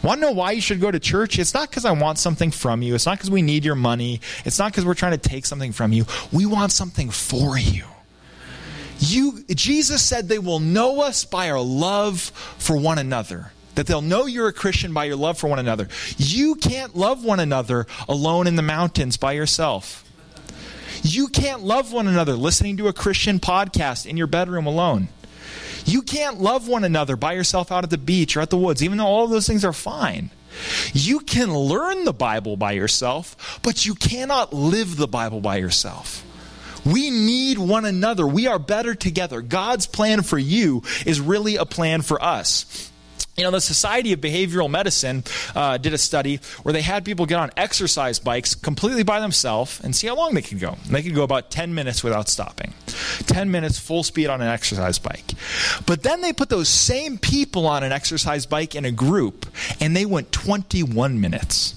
Want 0.03 0.21
to 0.21 0.27
know 0.27 0.33
why 0.33 0.53
you 0.53 0.61
should 0.61 0.81
go 0.81 0.90
to 0.90 1.01
church? 1.01 1.38
It's 1.38 1.55
not 1.55 1.69
because 1.69 1.85
I 1.85 1.92
want 1.92 2.19
something 2.19 2.51
from 2.51 2.83
you. 2.83 2.95
It's 2.95 3.07
not 3.07 3.19
because 3.19 3.31
we 3.31 3.42
need 3.42 3.64
your 3.64 3.75
money. 3.75 4.21
It's 4.45 4.59
not 4.59 4.71
because 4.71 4.85
we're 4.85 4.95
trying 4.95 5.19
to 5.19 5.29
take 5.29 5.47
something 5.47 5.73
from 5.73 5.92
you. 5.92 6.05
We 6.31 6.47
want 6.47 6.71
something 6.71 7.11
for 7.11 7.59
you. 7.59 7.85
You, 8.99 9.45
Jesus 9.49 10.03
said 10.03 10.29
they 10.29 10.38
will 10.38 10.61
know 10.61 11.03
us 11.03 11.25
by 11.25 11.51
our 11.51 11.61
love 11.61 12.21
for 12.59 12.77
one 12.77 12.99
another. 12.99 13.53
That 13.77 13.87
they'll 13.87 14.03
know 14.03 14.27
you're 14.27 14.49
a 14.49 14.53
Christian 14.53 14.93
by 14.93 15.05
your 15.05 15.17
love 15.17 15.39
for 15.39 15.49
one 15.49 15.59
another. 15.59 15.89
You 16.17 16.57
can't 16.57 16.97
love 16.97 17.25
one 17.25 17.41
another 17.41 17.87
alone 18.09 18.47
in 18.47 18.57
the 18.57 18.62
mountains 18.62 19.17
by 19.17 19.33
yourself. 19.33 20.03
You 21.03 21.29
can't 21.29 21.62
love 21.62 21.93
one 21.93 22.09
another 22.09 22.35
listening 22.35 22.79
to 22.79 22.89
a 22.89 22.93
Christian 22.93 23.39
podcast 23.39 24.07
in 24.07 24.17
your 24.17 24.27
bedroom 24.27 24.67
alone. 24.67 25.09
You 25.85 26.03
can't 26.03 26.41
love 26.41 26.67
one 26.67 26.83
another 26.83 27.17
by 27.17 27.35
yourself 27.35 27.71
out 27.71 27.85
at 27.85 27.91
the 27.91 27.99
beach 27.99 28.37
or 28.37 28.41
at 28.41 28.51
the 28.51 28.57
woods, 28.57 28.83
even 28.83 28.99
though 28.99 29.07
all 29.07 29.25
of 29.25 29.31
those 29.31 29.47
things 29.47 29.65
are 29.65 29.73
fine. 29.73 30.31
You 30.93 31.21
can 31.21 31.55
learn 31.55 32.05
the 32.05 32.12
Bible 32.12 32.57
by 32.57 32.73
yourself, 32.73 33.61
but 33.62 33.87
you 33.87 33.95
cannot 33.95 34.53
live 34.53 34.97
the 34.97 35.07
Bible 35.07 35.41
by 35.41 35.59
yourself. 35.59 36.25
We 36.85 37.11
need 37.11 37.59
one 37.59 37.85
another. 37.85 38.27
We 38.27 38.47
are 38.47 38.59
better 38.59 38.95
together. 38.95 39.43
God's 39.43 39.87
plan 39.87 40.23
for 40.23 40.39
you 40.39 40.83
is 41.05 41.21
really 41.21 41.57
a 41.57 41.67
plan 41.67 42.03
for 42.03 42.23
us. 42.23 42.91
You 43.37 43.44
know, 43.44 43.51
the 43.51 43.61
Society 43.61 44.14
of 44.14 44.20
Behavioral 44.22 44.70
Medicine 44.70 45.22
uh, 45.55 45.77
did 45.77 45.92
a 45.92 45.99
study 45.99 46.40
where 46.62 46.72
they 46.72 46.81
had 46.81 47.05
people 47.05 47.27
get 47.27 47.38
on 47.38 47.51
exercise 47.55 48.18
bikes 48.18 48.55
completely 48.55 49.03
by 49.03 49.20
themselves 49.20 49.79
and 49.85 49.94
see 49.94 50.07
how 50.07 50.16
long 50.16 50.33
they 50.33 50.40
could 50.40 50.59
go. 50.59 50.70
And 50.70 50.94
they 50.94 51.03
could 51.03 51.14
go 51.14 51.22
about 51.22 51.51
10 51.51 51.75
minutes 51.75 52.03
without 52.03 52.31
stopping. 52.31 52.72
10 53.27 53.51
minutes 53.51 53.79
full 53.79 54.03
speed 54.03 54.29
on 54.29 54.40
an 54.40 54.49
exercise 54.49 54.99
bike. 54.99 55.33
But 55.85 56.03
then 56.03 56.22
they 56.22 56.33
put 56.33 56.49
those 56.49 56.70
same 56.70 57.18
people 57.18 57.66
on 57.66 57.83
an 57.83 57.92
exercise 57.92 58.46
bike 58.46 58.75
in 58.75 58.87
a 58.87 58.90
group 58.90 59.44
and 59.81 59.94
they 59.94 60.07
went 60.07 60.33
21 60.33 61.20
minutes. 61.20 61.75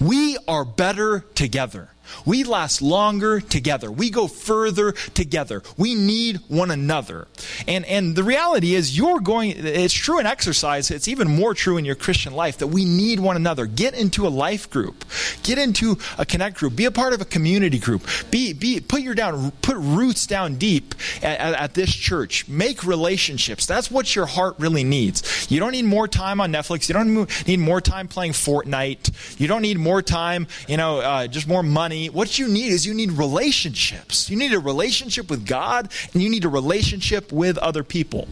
We 0.00 0.38
are 0.48 0.64
better 0.64 1.26
together. 1.34 1.90
We 2.24 2.44
last 2.44 2.82
longer 2.82 3.40
together. 3.40 3.90
We 3.90 4.10
go 4.10 4.26
further 4.26 4.92
together. 4.92 5.62
We 5.76 5.94
need 5.94 6.40
one 6.48 6.70
another. 6.70 7.28
And, 7.66 7.84
and 7.84 8.16
the 8.16 8.24
reality 8.24 8.74
is, 8.74 8.96
you're 8.96 9.20
going, 9.20 9.52
it's 9.56 9.94
true 9.94 10.18
in 10.18 10.26
exercise, 10.26 10.90
it's 10.90 11.08
even 11.08 11.28
more 11.28 11.54
true 11.54 11.76
in 11.76 11.84
your 11.84 11.94
Christian 11.94 12.32
life 12.32 12.58
that 12.58 12.68
we 12.68 12.84
need 12.84 13.20
one 13.20 13.36
another. 13.36 13.66
Get 13.66 13.94
into 13.94 14.26
a 14.26 14.28
life 14.28 14.70
group, 14.70 15.04
get 15.42 15.58
into 15.58 15.98
a 16.18 16.24
connect 16.24 16.56
group, 16.56 16.76
be 16.76 16.84
a 16.84 16.90
part 16.90 17.12
of 17.12 17.20
a 17.20 17.24
community 17.24 17.78
group, 17.78 18.06
be, 18.30 18.52
be, 18.52 18.80
put 18.80 19.02
your 19.02 19.14
down, 19.14 19.50
put 19.62 19.76
roots 19.76 20.26
down 20.26 20.56
deep 20.56 20.94
at, 21.22 21.38
at, 21.38 21.54
at 21.54 21.74
this 21.74 21.94
church. 21.94 22.48
Make 22.48 22.84
relationships. 22.84 23.66
That's 23.66 23.90
what 23.90 24.14
your 24.14 24.26
heart 24.26 24.56
really 24.58 24.84
needs. 24.84 25.50
You 25.50 25.60
don't 25.60 25.72
need 25.72 25.84
more 25.84 26.08
time 26.08 26.40
on 26.40 26.52
Netflix. 26.52 26.88
You 26.88 26.94
don't 26.94 27.46
need 27.46 27.60
more 27.60 27.80
time 27.80 28.08
playing 28.08 28.32
Fortnite. 28.32 29.38
You 29.40 29.48
don't 29.48 29.62
need 29.62 29.78
more 29.78 30.02
time, 30.02 30.46
you 30.68 30.76
know, 30.76 31.00
uh, 31.00 31.26
just 31.26 31.46
more 31.46 31.62
money 31.62 31.99
what 32.08 32.38
you 32.38 32.48
need 32.48 32.72
is 32.72 32.86
you 32.86 32.94
need 32.94 33.12
relationships. 33.12 34.30
You 34.30 34.36
need 34.36 34.52
a 34.52 34.58
relationship 34.58 35.30
with 35.30 35.46
God 35.46 35.92
and 36.12 36.22
you 36.22 36.28
need 36.28 36.44
a 36.44 36.48
relationship 36.48 37.32
with 37.32 37.58
other 37.58 37.84
people. 37.84 38.28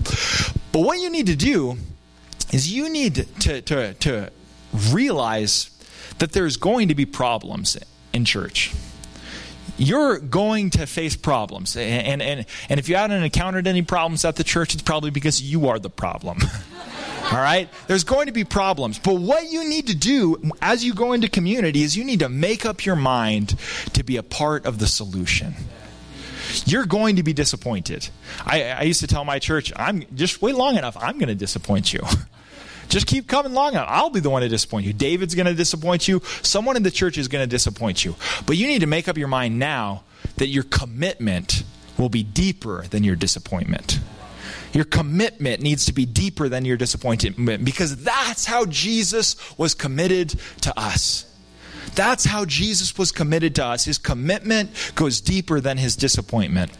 But 0.72 0.80
what 0.80 1.00
you 1.00 1.10
need 1.10 1.26
to 1.26 1.36
do 1.36 1.76
is 2.52 2.72
you 2.72 2.88
need 2.88 3.26
to, 3.40 3.60
to, 3.62 3.94
to 3.94 4.32
realize 4.90 5.70
that 6.18 6.32
there's 6.32 6.56
going 6.56 6.88
to 6.88 6.94
be 6.94 7.06
problems 7.06 7.76
in 8.12 8.24
church 8.24 8.72
you're 9.78 10.18
going 10.18 10.70
to 10.70 10.86
face 10.86 11.16
problems. 11.16 11.76
And, 11.76 12.20
and, 12.20 12.46
and 12.68 12.80
if 12.80 12.88
you 12.88 12.96
haven't 12.96 13.22
encountered 13.22 13.66
any 13.66 13.82
problems 13.82 14.24
at 14.24 14.36
the 14.36 14.44
church, 14.44 14.74
it's 14.74 14.82
probably 14.82 15.10
because 15.10 15.40
you 15.40 15.68
are 15.68 15.78
the 15.78 15.88
problem. 15.88 16.38
All 17.30 17.38
right? 17.38 17.68
There's 17.86 18.04
going 18.04 18.26
to 18.26 18.32
be 18.32 18.44
problems. 18.44 18.98
But 18.98 19.14
what 19.14 19.50
you 19.50 19.68
need 19.68 19.88
to 19.88 19.96
do 19.96 20.52
as 20.62 20.84
you 20.84 20.94
go 20.94 21.12
into 21.12 21.28
community 21.28 21.82
is 21.82 21.96
you 21.96 22.04
need 22.04 22.20
to 22.20 22.28
make 22.28 22.64
up 22.64 22.86
your 22.86 22.96
mind 22.96 23.56
to 23.92 24.02
be 24.02 24.16
a 24.16 24.22
part 24.22 24.64
of 24.64 24.78
the 24.78 24.86
solution. 24.86 25.54
You're 26.64 26.86
going 26.86 27.16
to 27.16 27.22
be 27.22 27.34
disappointed. 27.34 28.08
I, 28.44 28.62
I 28.70 28.82
used 28.82 29.00
to 29.00 29.06
tell 29.06 29.24
my 29.24 29.38
church, 29.38 29.72
I'm 29.76 30.04
just 30.14 30.40
wait 30.40 30.54
long 30.54 30.76
enough, 30.76 30.96
I'm 30.96 31.18
going 31.18 31.28
to 31.28 31.34
disappoint 31.34 31.92
you. 31.92 32.00
Just 32.88 33.06
keep 33.06 33.28
coming 33.28 33.52
long 33.52 33.74
enough. 33.74 33.86
I'll 33.90 34.08
be 34.08 34.20
the 34.20 34.30
one 34.30 34.40
to 34.40 34.48
disappoint 34.48 34.86
you. 34.86 34.94
David's 34.94 35.34
going 35.34 35.44
to 35.44 35.52
disappoint 35.52 36.08
you. 36.08 36.22
Someone 36.40 36.74
in 36.74 36.82
the 36.82 36.90
church 36.90 37.18
is 37.18 37.28
going 37.28 37.42
to 37.42 37.46
disappoint 37.46 38.02
you. 38.02 38.16
But 38.46 38.56
you 38.56 38.66
need 38.66 38.78
to 38.78 38.86
make 38.86 39.08
up 39.08 39.18
your 39.18 39.28
mind 39.28 39.58
now 39.58 40.04
that 40.36 40.46
your 40.46 40.62
commitment 40.62 41.64
will 41.98 42.08
be 42.08 42.22
deeper 42.22 42.86
than 42.88 43.04
your 43.04 43.14
disappointment. 43.14 44.00
Your 44.72 44.84
commitment 44.84 45.62
needs 45.62 45.86
to 45.86 45.92
be 45.92 46.04
deeper 46.04 46.48
than 46.48 46.64
your 46.64 46.76
disappointment 46.76 47.64
because 47.64 48.02
that's 48.02 48.44
how 48.44 48.66
Jesus 48.66 49.36
was 49.58 49.74
committed 49.74 50.38
to 50.62 50.78
us. 50.78 51.24
That's 51.94 52.24
how 52.24 52.44
Jesus 52.44 52.96
was 52.96 53.12
committed 53.12 53.54
to 53.56 53.64
us. 53.64 53.84
His 53.84 53.98
commitment 53.98 54.70
goes 54.94 55.20
deeper 55.20 55.60
than 55.60 55.78
his 55.78 55.96
disappointment. 55.96 56.70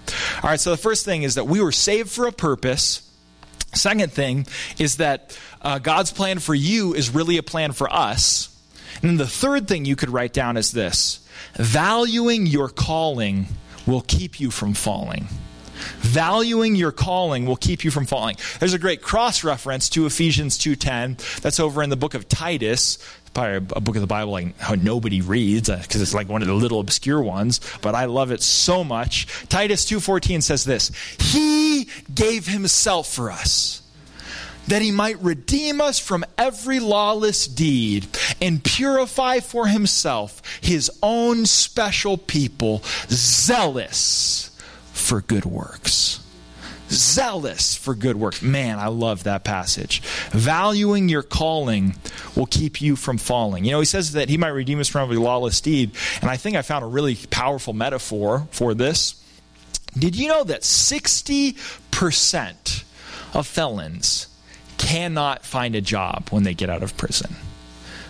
All 0.42 0.50
right, 0.50 0.60
so 0.60 0.70
the 0.70 0.76
first 0.76 1.04
thing 1.04 1.22
is 1.22 1.34
that 1.34 1.46
we 1.46 1.60
were 1.60 1.72
saved 1.72 2.10
for 2.10 2.26
a 2.26 2.32
purpose. 2.32 3.02
Second 3.74 4.12
thing 4.12 4.46
is 4.78 4.96
that 4.96 5.38
uh, 5.62 5.78
God's 5.78 6.12
plan 6.12 6.38
for 6.38 6.54
you 6.54 6.94
is 6.94 7.10
really 7.10 7.36
a 7.36 7.42
plan 7.42 7.72
for 7.72 7.92
us. 7.92 8.54
And 9.02 9.10
then 9.10 9.16
the 9.16 9.26
third 9.26 9.68
thing 9.68 9.84
you 9.84 9.96
could 9.96 10.10
write 10.10 10.32
down 10.32 10.56
is 10.56 10.72
this 10.72 11.26
valuing 11.54 12.46
your 12.46 12.68
calling 12.68 13.46
will 13.86 14.02
keep 14.02 14.40
you 14.40 14.50
from 14.50 14.74
falling. 14.74 15.28
Valuing 15.98 16.74
your 16.74 16.92
calling 16.92 17.46
will 17.46 17.56
keep 17.56 17.84
you 17.84 17.90
from 17.90 18.06
falling. 18.06 18.36
There's 18.58 18.72
a 18.72 18.78
great 18.78 19.02
cross 19.02 19.44
reference 19.44 19.88
to 19.90 20.06
Ephesians 20.06 20.58
2:10 20.58 21.18
that's 21.40 21.60
over 21.60 21.82
in 21.82 21.90
the 21.90 21.96
book 21.96 22.14
of 22.14 22.28
Titus. 22.28 22.98
Probably 23.34 23.56
a 23.56 23.80
book 23.80 23.94
of 23.94 24.00
the 24.00 24.06
Bible 24.06 24.32
like 24.32 24.58
how 24.58 24.74
nobody 24.74 25.20
reads 25.20 25.68
because 25.68 26.00
uh, 26.00 26.02
it's 26.02 26.14
like 26.14 26.28
one 26.28 26.42
of 26.42 26.48
the 26.48 26.54
little 26.54 26.80
obscure 26.80 27.22
ones, 27.22 27.60
but 27.82 27.94
I 27.94 28.06
love 28.06 28.32
it 28.32 28.42
so 28.42 28.82
much. 28.82 29.26
Titus 29.48 29.84
2:14 29.84 30.42
says 30.42 30.64
this: 30.64 30.90
He 31.20 31.88
gave 32.12 32.46
himself 32.46 33.12
for 33.12 33.30
us 33.30 33.82
that 34.68 34.82
he 34.82 34.90
might 34.90 35.20
redeem 35.22 35.80
us 35.80 35.98
from 35.98 36.24
every 36.36 36.78
lawless 36.78 37.46
deed 37.46 38.06
and 38.40 38.62
purify 38.62 39.40
for 39.40 39.66
himself 39.66 40.42
his 40.60 40.90
own 41.02 41.46
special 41.46 42.18
people, 42.18 42.82
zealous 43.08 44.50
for 45.08 45.22
good 45.22 45.44
works. 45.44 46.20
Zealous 46.90 47.74
for 47.74 47.94
good 47.94 48.16
works. 48.16 48.42
Man, 48.42 48.78
I 48.78 48.88
love 48.88 49.24
that 49.24 49.44
passage. 49.44 50.00
Valuing 50.30 51.08
your 51.08 51.22
calling 51.22 51.94
will 52.34 52.46
keep 52.46 52.80
you 52.80 52.96
from 52.96 53.18
falling. 53.18 53.64
You 53.64 53.72
know, 53.72 53.80
he 53.80 53.86
says 53.86 54.12
that 54.12 54.28
he 54.28 54.38
might 54.38 54.48
redeem 54.48 54.80
us 54.80 54.88
from 54.88 55.02
every 55.02 55.16
lawless 55.16 55.60
deed. 55.60 55.92
And 56.22 56.30
I 56.30 56.36
think 56.36 56.56
I 56.56 56.62
found 56.62 56.84
a 56.84 56.88
really 56.88 57.16
powerful 57.30 57.74
metaphor 57.74 58.48
for 58.50 58.74
this. 58.74 59.22
Did 59.98 60.16
you 60.16 60.28
know 60.28 60.44
that 60.44 60.62
60% 60.62 62.84
of 63.34 63.46
felons 63.46 64.26
cannot 64.76 65.44
find 65.44 65.74
a 65.74 65.80
job 65.80 66.28
when 66.30 66.42
they 66.42 66.54
get 66.54 66.70
out 66.70 66.82
of 66.82 66.96
prison? 66.96 67.34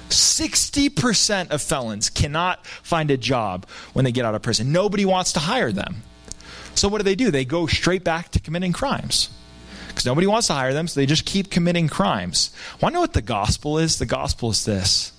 60% 0.08 1.50
of 1.50 1.62
felons 1.62 2.10
cannot 2.10 2.66
find 2.66 3.10
a 3.10 3.16
job 3.16 3.66
when 3.92 4.04
they 4.04 4.12
get 4.12 4.24
out 4.24 4.34
of 4.34 4.42
prison. 4.42 4.72
Nobody 4.72 5.04
wants 5.04 5.32
to 5.32 5.40
hire 5.40 5.72
them. 5.72 6.02
So 6.78 6.86
what 6.86 6.98
do 6.98 7.04
they 7.04 7.16
do? 7.16 7.32
They 7.32 7.44
go 7.44 7.66
straight 7.66 8.04
back 8.04 8.30
to 8.30 8.40
committing 8.40 8.72
crimes. 8.72 9.30
Because 9.88 10.06
nobody 10.06 10.28
wants 10.28 10.46
to 10.46 10.52
hire 10.52 10.72
them, 10.72 10.86
so 10.86 11.00
they 11.00 11.06
just 11.06 11.24
keep 11.24 11.50
committing 11.50 11.88
crimes. 11.88 12.54
Want 12.80 12.92
to 12.92 12.94
know 12.94 13.00
what 13.00 13.14
the 13.14 13.22
gospel 13.22 13.78
is? 13.78 13.98
The 13.98 14.06
gospel 14.06 14.50
is 14.50 14.64
this. 14.64 15.12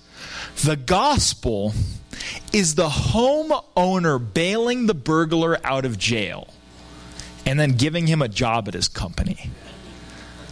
The 0.63 0.77
gospel 0.77 1.73
is 2.53 2.75
the 2.75 2.87
homeowner 2.87 4.33
bailing 4.33 4.85
the 4.85 4.93
burglar 4.93 5.57
out 5.65 5.83
of 5.83 5.97
jail 5.97 6.47
and 7.45 7.59
then 7.59 7.73
giving 7.73 8.07
him 8.07 8.21
a 8.21 8.29
job 8.29 8.69
at 8.69 8.73
his 8.73 8.87
company. 8.87 9.49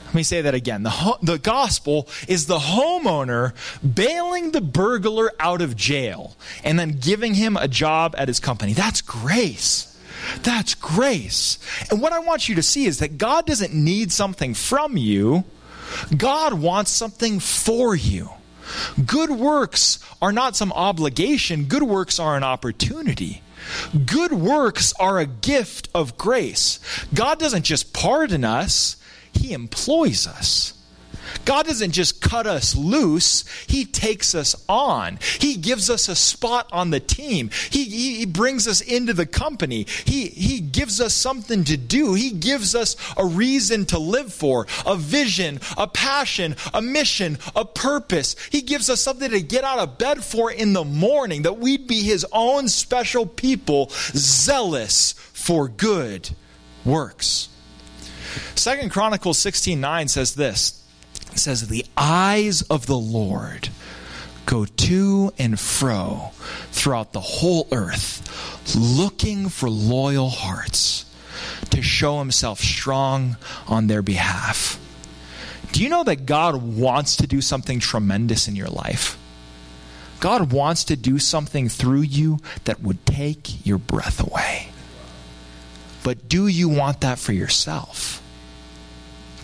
Let 0.07 0.13
me 0.15 0.23
say 0.23 0.41
that 0.41 0.55
again. 0.55 0.83
The, 0.83 0.89
ho- 0.89 1.19
the 1.21 1.37
gospel 1.37 2.09
is 2.27 2.47
the 2.47 2.59
homeowner 2.59 3.53
bailing 3.81 4.51
the 4.51 4.61
burglar 4.61 5.31
out 5.39 5.61
of 5.61 5.77
jail 5.77 6.35
and 6.65 6.77
then 6.77 6.97
giving 6.99 7.33
him 7.33 7.55
a 7.55 7.69
job 7.69 8.13
at 8.17 8.27
his 8.27 8.41
company. 8.41 8.73
That's 8.73 8.99
grace. 8.99 9.96
That's 10.43 10.75
grace. 10.75 11.59
And 11.89 12.01
what 12.01 12.13
I 12.13 12.19
want 12.19 12.49
you 12.49 12.55
to 12.55 12.63
see 12.63 12.85
is 12.85 12.99
that 12.99 13.17
God 13.17 13.45
doesn't 13.45 13.73
need 13.73 14.11
something 14.11 14.53
from 14.53 14.97
you, 14.97 15.43
God 16.15 16.53
wants 16.53 16.91
something 16.91 17.39
for 17.39 17.95
you. 17.95 18.29
Good 19.05 19.29
works 19.29 19.99
are 20.21 20.31
not 20.31 20.55
some 20.55 20.73
obligation, 20.73 21.65
good 21.65 21.83
works 21.83 22.19
are 22.19 22.35
an 22.35 22.43
opportunity. 22.43 23.41
Good 24.05 24.31
works 24.31 24.93
are 24.99 25.19
a 25.19 25.25
gift 25.25 25.89
of 25.93 26.17
grace. 26.17 26.79
God 27.13 27.39
doesn't 27.39 27.63
just 27.63 27.93
pardon 27.93 28.45
us, 28.45 28.95
He 29.33 29.51
employs 29.53 30.25
us. 30.25 30.73
God 31.45 31.65
doesn't 31.65 31.91
just 31.91 32.21
cut 32.21 32.47
us 32.47 32.75
loose, 32.75 33.45
He 33.67 33.85
takes 33.85 34.35
us 34.35 34.55
on. 34.67 35.19
He 35.39 35.55
gives 35.55 35.89
us 35.89 36.09
a 36.09 36.15
spot 36.15 36.69
on 36.71 36.89
the 36.89 36.99
team. 36.99 37.49
He, 37.69 37.83
he, 37.85 38.15
he, 38.17 38.25
brings 38.25 38.67
us 38.67 38.81
into 38.81 39.13
the 39.13 39.25
company. 39.25 39.85
He, 40.05 40.27
he 40.27 40.59
gives 40.59 41.01
us 41.01 41.13
something 41.13 41.63
to 41.65 41.77
do. 41.77 42.13
He 42.13 42.31
gives 42.31 42.75
us 42.75 42.95
a 43.15 43.25
reason 43.25 43.85
to 43.87 43.99
live 43.99 44.33
for, 44.33 44.67
a 44.85 44.95
vision, 44.95 45.59
a 45.77 45.87
passion, 45.87 46.55
a 46.73 46.81
mission, 46.81 47.37
a 47.55 47.65
purpose. 47.65 48.35
He 48.51 48.61
gives 48.61 48.89
us 48.89 49.01
something 49.01 49.31
to 49.31 49.41
get 49.41 49.63
out 49.63 49.79
of 49.79 49.97
bed 49.97 50.23
for 50.23 50.51
in 50.51 50.73
the 50.73 50.83
morning, 50.83 51.43
that 51.43 51.57
we'd 51.57 51.87
be 51.87 52.01
His 52.03 52.25
own 52.31 52.67
special 52.67 53.25
people, 53.25 53.89
zealous 53.91 55.13
for 55.33 55.67
good 55.67 56.29
works. 56.85 57.49
Second 58.55 58.91
Chronicles 58.91 59.37
16 59.37 59.79
9 59.79 60.07
says 60.07 60.35
this 60.35 60.83
it 61.37 61.41
says, 61.41 61.67
The 61.67 61.85
eyes 61.95 62.63
of 62.63 62.87
the 62.87 62.97
Lord 62.97 63.69
go 64.47 64.65
to 64.65 65.33
and 65.37 65.59
fro 65.59 66.31
throughout 66.71 67.13
the 67.13 67.19
whole 67.19 67.67
earth, 67.71 68.75
looking 68.75 69.49
for 69.49 69.69
loyal 69.69 70.29
hearts 70.29 71.05
to 71.69 71.81
show 71.83 72.19
himself 72.19 72.59
strong 72.59 73.37
on 73.67 73.85
their 73.85 74.01
behalf. 74.01 74.79
Do 75.73 75.83
you 75.83 75.89
know 75.89 76.03
that 76.05 76.25
God 76.25 76.55
wants 76.55 77.17
to 77.17 77.27
do 77.27 77.41
something 77.41 77.79
tremendous 77.79 78.47
in 78.47 78.55
your 78.55 78.69
life? 78.69 79.17
God 80.19 80.51
wants 80.51 80.85
to 80.85 80.95
do 80.95 81.19
something 81.19 81.69
through 81.69 82.01
you 82.01 82.39
that 82.63 82.81
would 82.81 83.05
take 83.05 83.63
your 83.63 83.77
breath 83.77 84.25
away. 84.25 84.69
But 86.03 86.27
do 86.27 86.47
you 86.47 86.67
want 86.67 87.01
that 87.01 87.19
for 87.19 87.33
yourself? 87.33 88.23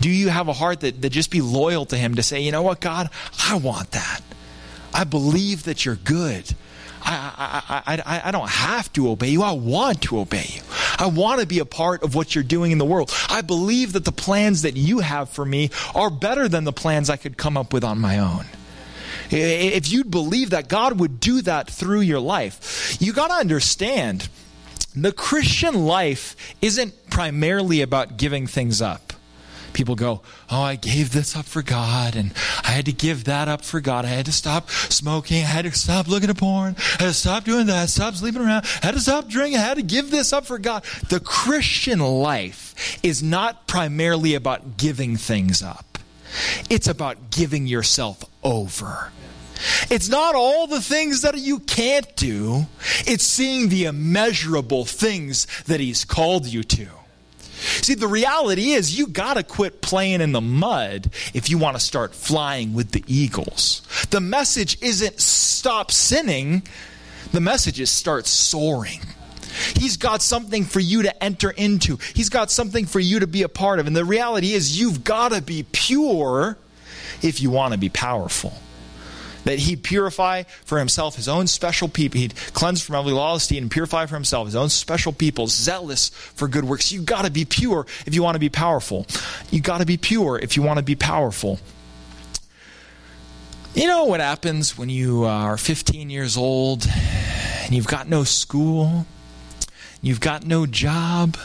Do 0.04 0.10
you 0.10 0.28
have 0.28 0.48
a 0.48 0.52
heart 0.52 0.80
that, 0.80 1.00
that 1.00 1.08
just 1.08 1.30
be 1.30 1.40
loyal 1.40 1.86
to 1.86 1.96
Him 1.96 2.16
to 2.16 2.22
say, 2.22 2.42
you 2.42 2.52
know 2.52 2.60
what, 2.60 2.78
God, 2.78 3.08
I 3.42 3.54
want 3.54 3.92
that. 3.92 4.20
I 4.92 5.04
believe 5.04 5.62
that 5.62 5.86
you're 5.86 5.96
good. 5.96 6.54
I, 7.00 7.80
I, 7.86 8.02
I, 8.04 8.28
I, 8.28 8.30
don't 8.30 8.50
have 8.50 8.92
to 8.92 9.08
obey 9.08 9.30
you. 9.30 9.42
I 9.42 9.52
want 9.52 10.02
to 10.02 10.18
obey 10.18 10.44
you. 10.46 10.60
I 10.98 11.06
want 11.06 11.40
to 11.40 11.46
be 11.46 11.58
a 11.58 11.64
part 11.64 12.02
of 12.02 12.14
what 12.14 12.34
you're 12.34 12.44
doing 12.44 12.70
in 12.70 12.76
the 12.76 12.84
world. 12.84 13.14
I 13.30 13.40
believe 13.40 13.94
that 13.94 14.04
the 14.04 14.12
plans 14.12 14.60
that 14.60 14.76
you 14.76 14.98
have 14.98 15.30
for 15.30 15.46
me 15.46 15.70
are 15.94 16.10
better 16.10 16.50
than 16.50 16.64
the 16.64 16.72
plans 16.72 17.08
I 17.08 17.16
could 17.16 17.38
come 17.38 17.56
up 17.56 17.72
with 17.72 17.82
on 17.82 17.98
my 17.98 18.18
own. 18.18 18.44
If 19.30 19.90
you'd 19.90 20.10
believe 20.10 20.50
that, 20.50 20.68
God 20.68 21.00
would 21.00 21.18
do 21.18 21.40
that 21.40 21.70
through 21.70 22.00
your 22.00 22.20
life. 22.20 22.98
You 23.00 23.14
got 23.14 23.28
to 23.28 23.34
understand 23.36 24.28
the 24.94 25.12
Christian 25.12 25.86
life 25.86 26.36
isn't 26.60 27.08
primarily 27.08 27.80
about 27.80 28.18
giving 28.18 28.46
things 28.46 28.82
up 28.82 29.13
people 29.74 29.94
go, 29.94 30.22
Oh, 30.50 30.62
I 30.62 30.76
gave 30.76 31.12
this 31.12 31.36
up 31.36 31.44
for 31.44 31.62
God, 31.62 32.16
and 32.16 32.32
I 32.62 32.70
had 32.70 32.86
to 32.86 32.92
give 32.92 33.24
that 33.24 33.48
up 33.48 33.64
for 33.64 33.80
God. 33.80 34.04
I 34.04 34.08
had 34.08 34.26
to 34.26 34.32
stop 34.32 34.70
smoking. 34.70 35.42
I 35.42 35.46
had 35.46 35.64
to 35.64 35.72
stop 35.72 36.08
looking 36.08 36.30
at 36.30 36.38
porn. 36.38 36.76
I 36.78 37.02
had 37.02 37.08
to 37.08 37.12
stop 37.12 37.44
doing 37.44 37.66
that. 37.66 37.90
Stop 37.90 38.14
sleeping 38.14 38.42
around. 38.42 38.64
I 38.82 38.86
had 38.86 38.94
to 38.94 39.00
stop 39.00 39.28
drinking. 39.28 39.58
I 39.58 39.62
had 39.62 39.76
to 39.76 39.82
give 39.82 40.10
this 40.10 40.32
up 40.32 40.46
for 40.46 40.58
God. 40.58 40.84
The 41.08 41.20
Christian 41.20 41.98
life 41.98 42.98
is 43.02 43.22
not 43.22 43.66
primarily 43.66 44.34
about 44.34 44.76
giving 44.76 45.16
things 45.16 45.62
up, 45.62 45.98
it's 46.70 46.88
about 46.88 47.30
giving 47.30 47.66
yourself 47.66 48.24
over. 48.42 49.10
It's 49.90 50.08
not 50.08 50.34
all 50.34 50.66
the 50.66 50.80
things 50.80 51.22
that 51.22 51.38
you 51.38 51.60
can't 51.60 52.14
do, 52.16 52.66
it's 53.06 53.24
seeing 53.24 53.68
the 53.68 53.84
immeasurable 53.84 54.84
things 54.84 55.46
that 55.64 55.80
He's 55.80 56.04
called 56.04 56.46
you 56.46 56.62
to. 56.64 56.88
See, 57.64 57.94
the 57.94 58.08
reality 58.08 58.72
is 58.72 58.98
you 58.98 59.06
got 59.06 59.34
to 59.34 59.42
quit 59.42 59.80
playing 59.80 60.20
in 60.20 60.32
the 60.32 60.40
mud 60.40 61.10
if 61.32 61.48
you 61.50 61.58
want 61.58 61.76
to 61.76 61.82
start 61.82 62.14
flying 62.14 62.74
with 62.74 62.92
the 62.92 63.04
eagles. 63.06 63.82
The 64.10 64.20
message 64.20 64.80
isn't 64.82 65.20
stop 65.20 65.90
sinning, 65.90 66.62
the 67.32 67.40
message 67.40 67.80
is 67.80 67.90
start 67.90 68.26
soaring. 68.26 69.00
He's 69.76 69.96
got 69.96 70.20
something 70.20 70.64
for 70.64 70.80
you 70.80 71.02
to 71.02 71.24
enter 71.24 71.50
into. 71.50 71.98
He's 72.12 72.28
got 72.28 72.50
something 72.50 72.86
for 72.86 72.98
you 72.98 73.20
to 73.20 73.26
be 73.26 73.42
a 73.42 73.48
part 73.48 73.78
of. 73.78 73.86
And 73.86 73.94
the 73.94 74.04
reality 74.04 74.52
is, 74.52 74.80
you've 74.80 75.04
got 75.04 75.30
to 75.30 75.40
be 75.40 75.64
pure 75.70 76.58
if 77.22 77.40
you 77.40 77.50
want 77.50 77.72
to 77.72 77.78
be 77.78 77.88
powerful 77.88 78.52
that 79.44 79.60
he'd 79.60 79.82
purify 79.82 80.42
for 80.64 80.78
himself 80.78 81.16
his 81.16 81.28
own 81.28 81.46
special 81.46 81.88
people. 81.88 82.20
He'd 82.20 82.34
cleanse 82.52 82.82
from 82.82 82.96
every 82.96 83.12
lawlessness 83.12 83.58
and 83.58 83.70
purify 83.70 84.06
for 84.06 84.14
himself 84.14 84.46
his 84.46 84.56
own 84.56 84.68
special 84.68 85.12
people, 85.12 85.46
zealous 85.46 86.08
for 86.08 86.48
good 86.48 86.64
works. 86.64 86.92
You 86.92 87.02
got 87.02 87.24
to 87.24 87.30
be 87.30 87.44
pure 87.44 87.86
if 88.06 88.14
you 88.14 88.22
want 88.22 88.34
to 88.34 88.40
be 88.40 88.48
powerful. 88.48 89.06
You 89.50 89.60
got 89.60 89.78
to 89.78 89.86
be 89.86 89.96
pure 89.96 90.38
if 90.38 90.56
you 90.56 90.62
want 90.62 90.78
to 90.78 90.84
be 90.84 90.96
powerful. 90.96 91.60
You 93.74 93.88
know 93.88 94.04
what 94.04 94.20
happens 94.20 94.78
when 94.78 94.88
you 94.88 95.24
uh, 95.24 95.28
are 95.28 95.56
15 95.56 96.08
years 96.08 96.36
old 96.36 96.86
and 97.64 97.74
you've 97.74 97.88
got 97.88 98.08
no 98.08 98.22
school, 98.22 99.04
you've 100.00 100.20
got 100.20 100.46
no 100.46 100.64
job, 100.64 101.36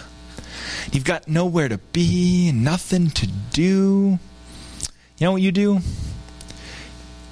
you've 0.91 1.05
got 1.05 1.27
nowhere 1.27 1.69
to 1.69 1.79
be, 1.79 2.51
nothing 2.51 3.09
to 3.12 3.25
do? 3.51 4.19
You 5.17 5.25
know 5.25 5.31
what 5.31 5.41
you 5.41 5.51
do? 5.51 5.79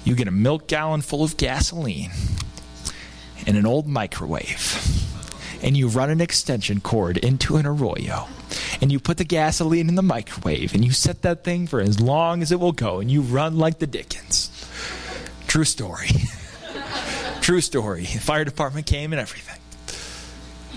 You 0.08 0.14
get 0.14 0.26
a 0.26 0.32
milk 0.32 0.66
gallon 0.66 1.02
full 1.02 1.22
of 1.22 1.36
gasoline 1.36 2.10
and 3.46 3.58
an 3.58 3.66
old 3.66 3.86
microwave, 3.86 4.74
and 5.62 5.76
you 5.76 5.86
run 5.86 6.08
an 6.08 6.22
extension 6.22 6.80
cord 6.80 7.18
into 7.18 7.56
an 7.56 7.66
arroyo, 7.66 8.26
and 8.80 8.90
you 8.90 8.98
put 8.98 9.18
the 9.18 9.24
gasoline 9.24 9.86
in 9.86 9.96
the 9.96 10.02
microwave, 10.02 10.74
and 10.74 10.82
you 10.82 10.92
set 10.92 11.20
that 11.22 11.44
thing 11.44 11.66
for 11.66 11.78
as 11.80 12.00
long 12.00 12.40
as 12.40 12.50
it 12.50 12.58
will 12.58 12.72
go, 12.72 13.00
and 13.00 13.10
you 13.10 13.20
run 13.20 13.58
like 13.58 13.80
the 13.80 13.86
Dickens. 13.86 14.50
True 15.46 15.64
story. 15.64 16.08
True 17.42 17.60
story. 17.60 18.02
The 18.02 18.18
fire 18.18 18.44
department 18.44 18.86
came 18.86 19.12
and 19.12 19.20
everything. 19.20 19.60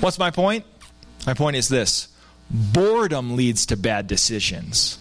What's 0.01 0.19
my 0.19 0.31
point? 0.31 0.65
My 1.25 1.33
point 1.33 1.55
is 1.55 1.69
this 1.69 2.09
boredom 2.49 3.37
leads 3.37 3.65
to 3.67 3.77
bad 3.77 4.07
decisions. 4.07 4.97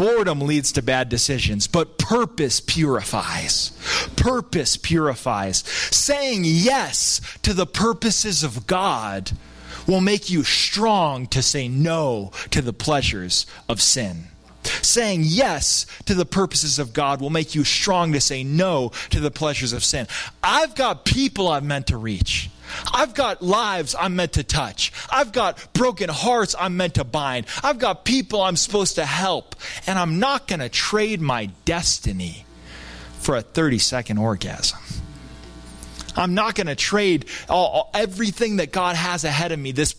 Boredom 0.00 0.40
leads 0.40 0.72
to 0.72 0.80
bad 0.80 1.10
decisions, 1.10 1.66
but 1.66 1.98
purpose 1.98 2.58
purifies. 2.58 3.72
Purpose 4.16 4.78
purifies. 4.78 5.58
Saying 5.58 6.40
yes 6.46 7.20
to 7.42 7.52
the 7.52 7.66
purposes 7.66 8.42
of 8.42 8.66
God 8.66 9.32
will 9.86 10.00
make 10.00 10.30
you 10.30 10.42
strong 10.42 11.26
to 11.26 11.42
say 11.42 11.68
no 11.68 12.32
to 12.50 12.62
the 12.62 12.72
pleasures 12.72 13.44
of 13.68 13.82
sin. 13.82 14.28
Saying 14.64 15.24
yes 15.24 15.84
to 16.06 16.14
the 16.14 16.24
purposes 16.24 16.78
of 16.78 16.94
God 16.94 17.20
will 17.20 17.28
make 17.28 17.54
you 17.54 17.62
strong 17.62 18.14
to 18.14 18.22
say 18.22 18.42
no 18.42 18.92
to 19.10 19.20
the 19.20 19.30
pleasures 19.30 19.74
of 19.74 19.84
sin. 19.84 20.06
I've 20.42 20.74
got 20.74 21.04
people 21.04 21.46
I've 21.46 21.62
meant 21.62 21.88
to 21.88 21.98
reach. 21.98 22.48
I've 22.92 23.14
got 23.14 23.42
lives 23.42 23.94
I'm 23.98 24.16
meant 24.16 24.34
to 24.34 24.44
touch. 24.44 24.92
I've 25.10 25.32
got 25.32 25.72
broken 25.72 26.08
hearts 26.08 26.54
I'm 26.58 26.76
meant 26.76 26.94
to 26.94 27.04
bind. 27.04 27.46
I've 27.62 27.78
got 27.78 28.04
people 28.04 28.42
I'm 28.42 28.56
supposed 28.56 28.96
to 28.96 29.06
help. 29.06 29.56
And 29.86 29.98
I'm 29.98 30.18
not 30.18 30.48
going 30.48 30.60
to 30.60 30.68
trade 30.68 31.20
my 31.20 31.46
destiny 31.64 32.44
for 33.18 33.36
a 33.36 33.42
30 33.42 33.78
second 33.78 34.18
orgasm. 34.18 34.78
I'm 36.16 36.34
not 36.34 36.54
going 36.54 36.66
to 36.66 36.74
trade 36.74 37.26
all, 37.48 37.68
all, 37.68 37.90
everything 37.94 38.56
that 38.56 38.72
God 38.72 38.96
has 38.96 39.24
ahead 39.24 39.52
of 39.52 39.58
me, 39.58 39.72
this 39.72 39.94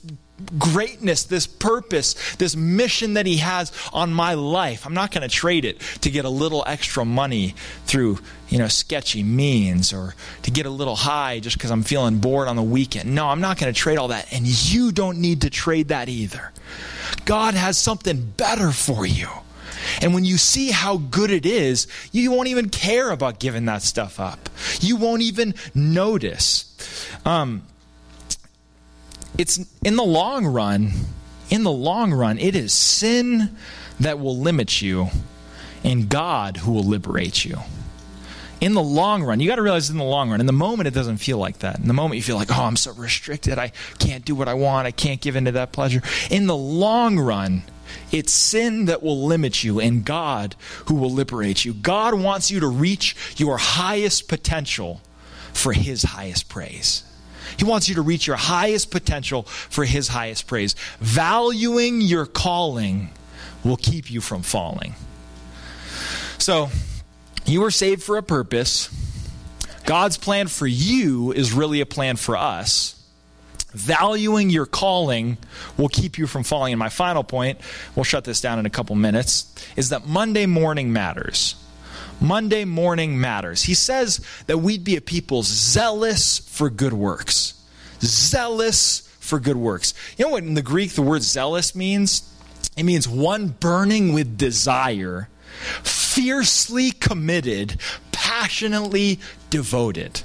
greatness, 0.57 1.23
this 1.23 1.47
purpose, 1.47 2.35
this 2.35 2.55
mission 2.55 3.13
that 3.13 3.25
He 3.25 3.37
has 3.37 3.71
on 3.93 4.13
my 4.13 4.33
life. 4.33 4.85
I'm 4.85 4.93
not 4.93 5.11
going 5.11 5.27
to 5.27 5.33
trade 5.33 5.65
it 5.65 5.79
to 6.01 6.09
get 6.09 6.25
a 6.25 6.29
little 6.29 6.63
extra 6.67 7.05
money 7.05 7.55
through, 7.85 8.19
you 8.49 8.57
know, 8.57 8.67
sketchy 8.67 9.23
means 9.23 9.93
or 9.93 10.15
to 10.43 10.51
get 10.51 10.65
a 10.65 10.69
little 10.69 10.95
high 10.95 11.39
just 11.39 11.57
because 11.57 11.71
I'm 11.71 11.83
feeling 11.83 12.19
bored 12.19 12.47
on 12.47 12.55
the 12.55 12.63
weekend. 12.63 13.13
No, 13.13 13.27
I'm 13.27 13.41
not 13.41 13.57
going 13.57 13.73
to 13.73 13.79
trade 13.79 13.97
all 13.97 14.09
that. 14.09 14.31
And 14.33 14.45
you 14.45 14.91
don't 14.91 15.19
need 15.19 15.41
to 15.41 15.49
trade 15.49 15.89
that 15.89 16.09
either. 16.09 16.51
God 17.25 17.53
has 17.53 17.77
something 17.77 18.33
better 18.37 18.71
for 18.71 19.05
you. 19.05 19.27
And 20.01 20.13
when 20.13 20.25
you 20.25 20.37
see 20.37 20.71
how 20.71 20.97
good 20.97 21.31
it 21.31 21.45
is, 21.45 21.87
you 22.11 22.31
won't 22.31 22.47
even 22.47 22.69
care 22.69 23.11
about 23.11 23.39
giving 23.39 23.65
that 23.65 23.81
stuff 23.81 24.19
up. 24.19 24.49
You 24.79 24.95
won't 24.95 25.21
even 25.21 25.55
notice. 25.73 27.07
Um, 27.25 27.63
it's 29.37 29.59
in 29.83 29.95
the 29.95 30.03
long 30.03 30.45
run, 30.45 30.91
in 31.49 31.63
the 31.63 31.71
long 31.71 32.13
run, 32.13 32.37
it 32.37 32.55
is 32.55 32.73
sin 32.73 33.55
that 33.99 34.19
will 34.19 34.37
limit 34.37 34.81
you 34.81 35.09
and 35.83 36.09
God 36.09 36.57
who 36.57 36.71
will 36.71 36.83
liberate 36.83 37.45
you. 37.45 37.57
In 38.59 38.75
the 38.75 38.83
long 38.83 39.23
run, 39.23 39.39
you 39.39 39.49
got 39.49 39.55
to 39.55 39.63
realize 39.63 39.89
in 39.89 39.97
the 39.97 40.03
long 40.03 40.29
run. 40.29 40.39
In 40.39 40.45
the 40.45 40.53
moment, 40.53 40.87
it 40.87 40.93
doesn't 40.93 41.17
feel 41.17 41.39
like 41.39 41.59
that. 41.59 41.79
In 41.79 41.87
the 41.87 41.95
moment, 41.95 42.17
you 42.17 42.21
feel 42.21 42.35
like, 42.35 42.55
oh, 42.55 42.63
I'm 42.63 42.75
so 42.75 42.93
restricted. 42.93 43.57
I 43.57 43.71
can't 43.97 44.23
do 44.23 44.35
what 44.35 44.47
I 44.47 44.53
want. 44.53 44.85
I 44.85 44.91
can't 44.91 45.19
give 45.19 45.35
into 45.35 45.53
that 45.53 45.71
pleasure. 45.71 46.03
In 46.29 46.45
the 46.45 46.55
long 46.55 47.17
run, 47.17 47.63
it's 48.11 48.31
sin 48.31 48.85
that 48.85 49.01
will 49.01 49.25
limit 49.25 49.63
you 49.63 49.79
and 49.79 50.05
God 50.05 50.55
who 50.85 50.93
will 50.93 51.11
liberate 51.11 51.65
you. 51.65 51.73
God 51.73 52.13
wants 52.13 52.51
you 52.51 52.59
to 52.59 52.67
reach 52.67 53.15
your 53.37 53.57
highest 53.57 54.27
potential 54.27 55.01
for 55.53 55.73
His 55.73 56.03
highest 56.03 56.47
praise. 56.47 57.03
He 57.57 57.65
wants 57.65 57.89
you 57.89 57.95
to 57.95 58.01
reach 58.01 58.27
your 58.27 58.35
highest 58.35 58.91
potential 58.91 59.43
for 59.43 59.85
His 59.85 60.09
highest 60.09 60.47
praise. 60.47 60.75
Valuing 60.99 62.01
your 62.01 62.25
calling 62.25 63.09
will 63.63 63.77
keep 63.77 64.09
you 64.09 64.21
from 64.21 64.41
falling. 64.41 64.95
So, 66.37 66.69
you 67.45 67.61
were 67.61 67.71
saved 67.71 68.03
for 68.03 68.17
a 68.17 68.23
purpose. 68.23 68.89
God's 69.85 70.17
plan 70.17 70.47
for 70.47 70.67
you 70.67 71.31
is 71.31 71.53
really 71.53 71.81
a 71.81 71.85
plan 71.85 72.15
for 72.15 72.37
us. 72.37 72.97
Valuing 73.73 74.49
your 74.49 74.65
calling 74.65 75.37
will 75.77 75.87
keep 75.87 76.17
you 76.17 76.27
from 76.27 76.43
falling. 76.43 76.73
And 76.73 76.79
my 76.79 76.89
final 76.89 77.23
point, 77.23 77.59
we'll 77.95 78.03
shut 78.03 78.25
this 78.25 78.41
down 78.41 78.59
in 78.59 78.65
a 78.65 78.69
couple 78.69 78.95
minutes, 78.95 79.53
is 79.75 79.89
that 79.89 80.05
Monday 80.05 80.45
morning 80.45 80.91
matters. 80.91 81.55
Monday 82.21 82.65
morning 82.65 83.19
matters. 83.19 83.63
He 83.63 83.73
says 83.73 84.25
that 84.45 84.59
we'd 84.59 84.83
be 84.83 84.95
a 84.95 85.01
people 85.01 85.41
zealous 85.43 86.37
for 86.37 86.69
good 86.69 86.93
works. 86.93 87.55
Zealous 87.99 89.07
for 89.19 89.39
good 89.39 89.57
works. 89.57 89.93
You 90.17 90.25
know 90.25 90.31
what 90.31 90.43
in 90.43 90.53
the 90.53 90.61
Greek 90.61 90.91
the 90.91 91.01
word 91.01 91.23
zealous 91.23 91.75
means? 91.75 92.27
It 92.77 92.83
means 92.83 93.07
one 93.07 93.47
burning 93.47 94.13
with 94.13 94.37
desire, 94.37 95.29
fiercely 95.83 96.91
committed, 96.91 97.77
passionately 98.11 99.19
devoted. 99.49 100.21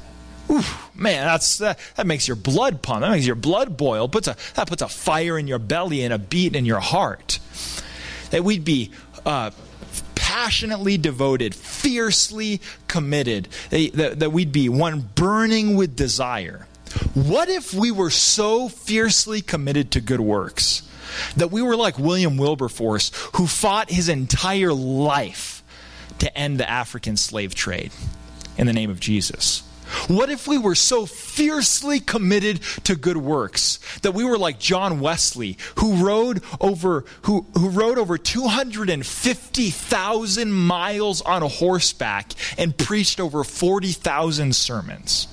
Ooh, 0.50 0.62
man, 0.94 1.26
that's 1.26 1.58
that, 1.58 1.78
that 1.96 2.06
makes 2.06 2.28
your 2.28 2.36
blood 2.36 2.82
pump. 2.82 3.00
That 3.00 3.10
makes 3.10 3.26
your 3.26 3.34
blood 3.34 3.76
boil. 3.76 4.08
Puts 4.08 4.28
a 4.28 4.36
that 4.54 4.68
puts 4.68 4.82
a 4.82 4.88
fire 4.88 5.38
in 5.38 5.48
your 5.48 5.58
belly 5.58 6.02
and 6.02 6.12
a 6.12 6.18
beat 6.18 6.54
in 6.54 6.64
your 6.64 6.78
heart. 6.78 7.40
That 8.30 8.44
we'd 8.44 8.64
be 8.64 8.92
uh, 9.24 9.50
passionately 10.36 10.98
devoted, 10.98 11.54
fiercely 11.54 12.60
committed. 12.88 13.48
Eh, 13.72 13.88
that, 13.94 14.20
that 14.20 14.32
we'd 14.32 14.52
be 14.52 14.68
one 14.68 15.00
burning 15.14 15.76
with 15.76 15.96
desire. 15.96 16.66
What 17.14 17.48
if 17.48 17.72
we 17.72 17.90
were 17.90 18.10
so 18.10 18.68
fiercely 18.68 19.40
committed 19.40 19.90
to 19.92 20.00
good 20.02 20.20
works 20.20 20.86
that 21.38 21.50
we 21.50 21.62
were 21.62 21.74
like 21.74 21.98
William 21.98 22.36
Wilberforce, 22.36 23.12
who 23.36 23.46
fought 23.46 23.90
his 23.90 24.10
entire 24.10 24.74
life 24.74 25.62
to 26.18 26.38
end 26.38 26.60
the 26.60 26.68
African 26.68 27.16
slave 27.16 27.54
trade 27.54 27.90
in 28.58 28.66
the 28.66 28.74
name 28.74 28.90
of 28.90 29.00
Jesus? 29.00 29.62
What 30.08 30.30
if 30.30 30.48
we 30.48 30.58
were 30.58 30.74
so 30.74 31.06
fiercely 31.06 32.00
committed 32.00 32.60
to 32.84 32.96
good 32.96 33.16
works 33.16 33.78
that 34.02 34.12
we 34.12 34.24
were 34.24 34.36
like 34.38 34.58
John 34.58 35.00
Wesley, 35.00 35.56
who 35.76 36.04
rode 36.04 36.42
over 36.60 37.04
who, 37.22 37.46
who 37.54 37.70
rode 37.70 37.96
over 37.98 38.18
250,000 38.18 40.52
miles 40.52 41.22
on 41.22 41.42
horseback 41.42 42.32
and 42.58 42.76
preached 42.76 43.20
over 43.20 43.44
40,000 43.44 44.54
sermons? 44.54 45.28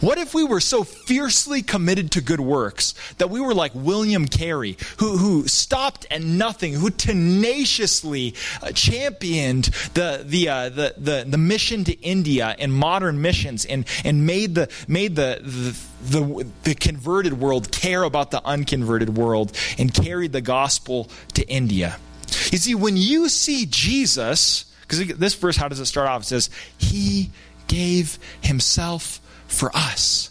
What 0.00 0.18
if 0.18 0.34
we 0.34 0.44
were 0.44 0.60
so 0.60 0.84
fiercely 0.84 1.62
committed 1.62 2.12
to 2.12 2.20
good 2.20 2.40
works 2.40 2.94
that 3.18 3.30
we 3.30 3.40
were 3.40 3.54
like 3.54 3.72
William 3.74 4.26
Carey, 4.26 4.76
who, 4.98 5.16
who 5.16 5.48
stopped 5.48 6.06
at 6.10 6.22
nothing, 6.22 6.74
who 6.74 6.90
tenaciously 6.90 8.34
uh, 8.62 8.72
championed 8.72 9.64
the, 9.94 10.22
the, 10.24 10.48
uh, 10.48 10.68
the, 10.68 10.94
the, 10.96 11.24
the, 11.26 11.38
mission 11.38 11.84
to 11.84 11.92
India 12.00 12.54
and 12.58 12.72
modern 12.72 13.20
missions 13.20 13.64
and, 13.64 13.86
and 14.04 14.26
made, 14.26 14.54
the, 14.54 14.70
made 14.86 15.16
the, 15.16 15.40
the, 15.42 16.20
the, 16.20 16.46
the 16.64 16.74
converted 16.74 17.40
world 17.40 17.72
care 17.72 18.02
about 18.02 18.30
the 18.30 18.44
unconverted 18.46 19.16
world 19.16 19.56
and 19.78 19.92
carried 19.92 20.32
the 20.32 20.40
gospel 20.40 21.08
to 21.34 21.46
India? 21.48 21.98
You 22.50 22.58
see, 22.58 22.74
when 22.74 22.96
you 22.96 23.28
see 23.28 23.66
Jesus, 23.66 24.66
because 24.82 25.06
this 25.16 25.34
verse, 25.34 25.56
how 25.56 25.68
does 25.68 25.80
it 25.80 25.86
start 25.86 26.08
off? 26.08 26.22
It 26.22 26.26
says, 26.26 26.50
He 26.78 27.30
gave 27.66 28.18
Himself 28.40 29.19
for 29.50 29.70
us. 29.74 30.30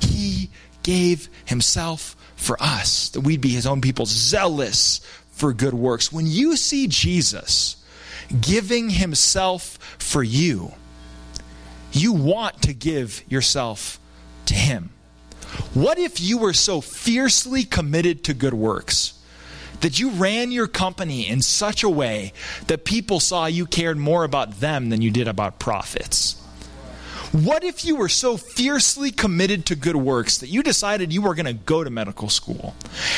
He 0.00 0.50
gave 0.82 1.28
himself 1.44 2.16
for 2.36 2.56
us, 2.60 3.08
that 3.10 3.20
we'd 3.20 3.40
be 3.40 3.50
his 3.50 3.66
own 3.66 3.80
people, 3.80 4.04
zealous 4.06 5.00
for 5.30 5.52
good 5.52 5.74
works. 5.74 6.12
When 6.12 6.26
you 6.26 6.56
see 6.56 6.86
Jesus 6.86 7.76
giving 8.40 8.90
himself 8.90 9.78
for 9.98 10.22
you, 10.22 10.72
you 11.92 12.12
want 12.12 12.62
to 12.62 12.72
give 12.72 13.22
yourself 13.28 14.00
to 14.46 14.54
him. 14.54 14.90
What 15.74 15.98
if 15.98 16.20
you 16.20 16.38
were 16.38 16.54
so 16.54 16.80
fiercely 16.80 17.64
committed 17.64 18.24
to 18.24 18.34
good 18.34 18.54
works 18.54 19.18
that 19.80 20.00
you 20.00 20.10
ran 20.10 20.52
your 20.52 20.66
company 20.66 21.28
in 21.28 21.42
such 21.42 21.82
a 21.82 21.88
way 21.88 22.32
that 22.68 22.84
people 22.84 23.20
saw 23.20 23.46
you 23.46 23.66
cared 23.66 23.98
more 23.98 24.24
about 24.24 24.60
them 24.60 24.88
than 24.88 25.02
you 25.02 25.10
did 25.10 25.28
about 25.28 25.58
profits? 25.58 26.41
What 27.32 27.64
if 27.64 27.86
you 27.86 27.96
were 27.96 28.10
so 28.10 28.36
fiercely 28.36 29.10
committed 29.10 29.64
to 29.66 29.74
good 29.74 29.96
works 29.96 30.38
that 30.38 30.48
you 30.48 30.62
decided 30.62 31.14
you 31.14 31.22
were 31.22 31.34
going 31.34 31.46
to 31.46 31.54
go 31.54 31.82
to 31.82 31.88
medical 31.88 32.28
school 32.28 32.74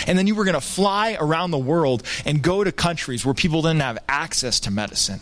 and 0.06 0.16
then 0.16 0.28
you 0.28 0.36
were 0.36 0.44
going 0.44 0.54
to 0.54 0.60
fly 0.60 1.16
around 1.18 1.50
the 1.50 1.58
world 1.58 2.04
and 2.24 2.40
go 2.40 2.62
to 2.62 2.70
countries 2.70 3.26
where 3.26 3.34
people 3.34 3.60
didn't 3.62 3.80
have 3.80 3.98
access 4.08 4.60
to 4.60 4.70
medicine? 4.70 5.20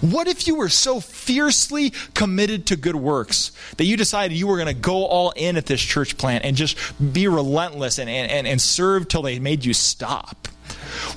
What 0.00 0.28
if 0.28 0.46
you 0.46 0.54
were 0.54 0.68
so 0.68 1.00
fiercely 1.00 1.90
committed 2.14 2.66
to 2.66 2.76
good 2.76 2.94
works 2.94 3.50
that 3.78 3.86
you 3.86 3.96
decided 3.96 4.36
you 4.36 4.46
were 4.46 4.56
going 4.56 4.68
to 4.68 4.80
go 4.80 5.04
all 5.04 5.32
in 5.32 5.56
at 5.56 5.66
this 5.66 5.80
church 5.80 6.16
plant 6.16 6.44
and 6.44 6.56
just 6.56 6.76
be 7.12 7.26
relentless 7.26 7.98
and, 7.98 8.08
and, 8.08 8.46
and 8.46 8.60
serve 8.60 9.08
till 9.08 9.22
they 9.22 9.40
made 9.40 9.64
you 9.64 9.74
stop? 9.74 10.46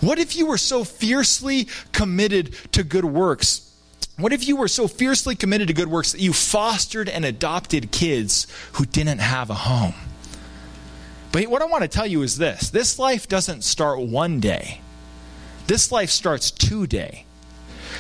What 0.02 0.18
if 0.18 0.36
you 0.36 0.48
were 0.48 0.58
so 0.58 0.84
fiercely 0.84 1.68
committed 1.92 2.56
to 2.72 2.84
good 2.84 3.06
works 3.06 3.75
what 4.18 4.32
if 4.32 4.48
you 4.48 4.56
were 4.56 4.68
so 4.68 4.88
fiercely 4.88 5.36
committed 5.36 5.68
to 5.68 5.74
good 5.74 5.90
works 5.90 6.14
that 6.14 6.22
you 6.22 6.32
fostered 6.32 7.10
and 7.10 7.26
adopted 7.26 7.92
kids 7.92 8.48
who 8.74 8.86
didn't 8.86 9.20
have 9.20 9.50
a 9.50 9.56
home? 9.56 9.94
But 11.32 11.48
what 11.48 11.62
I 11.62 11.66
want 11.66 11.84
to 11.84 11.90
tell 11.90 12.08
you 12.08 12.22
is 12.22 12.38
this 12.38 12.70
this 12.70 12.98
life 12.98 13.28
doesn't 13.28 13.64
start 13.64 14.00
one 14.00 14.40
day, 14.40 14.80
this 15.68 15.92
life 15.92 16.10
starts 16.10 16.50
today. 16.50 17.26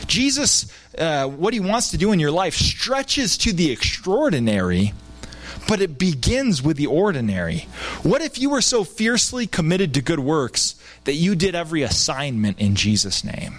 Jesus, 0.08 0.72
uh, 0.98 1.28
what 1.28 1.54
he 1.54 1.60
wants 1.60 1.92
to 1.92 1.98
do 1.98 2.12
in 2.12 2.20
your 2.20 2.32
life 2.32 2.54
stretches 2.54 3.38
to 3.40 3.54
the 3.54 3.72
extraordinary, 3.72 4.94
but 5.68 5.82
it 5.82 5.98
begins 5.98 6.62
with 6.62 6.78
the 6.78 6.88
ordinary. 6.88 7.68
What 8.04 8.22
if 8.22 8.38
you 8.38 8.50
were 8.50 8.62
so 8.62 8.84
fiercely 8.84 9.48
committed 9.48 9.94
to 9.94 10.02
good 10.02 10.20
works 10.20 10.76
that 11.06 11.14
you 11.14 11.36
did 11.36 11.56
every 11.56 11.82
assignment 11.82 12.60
in 12.60 12.76
Jesus' 12.76 13.24
name? 13.24 13.56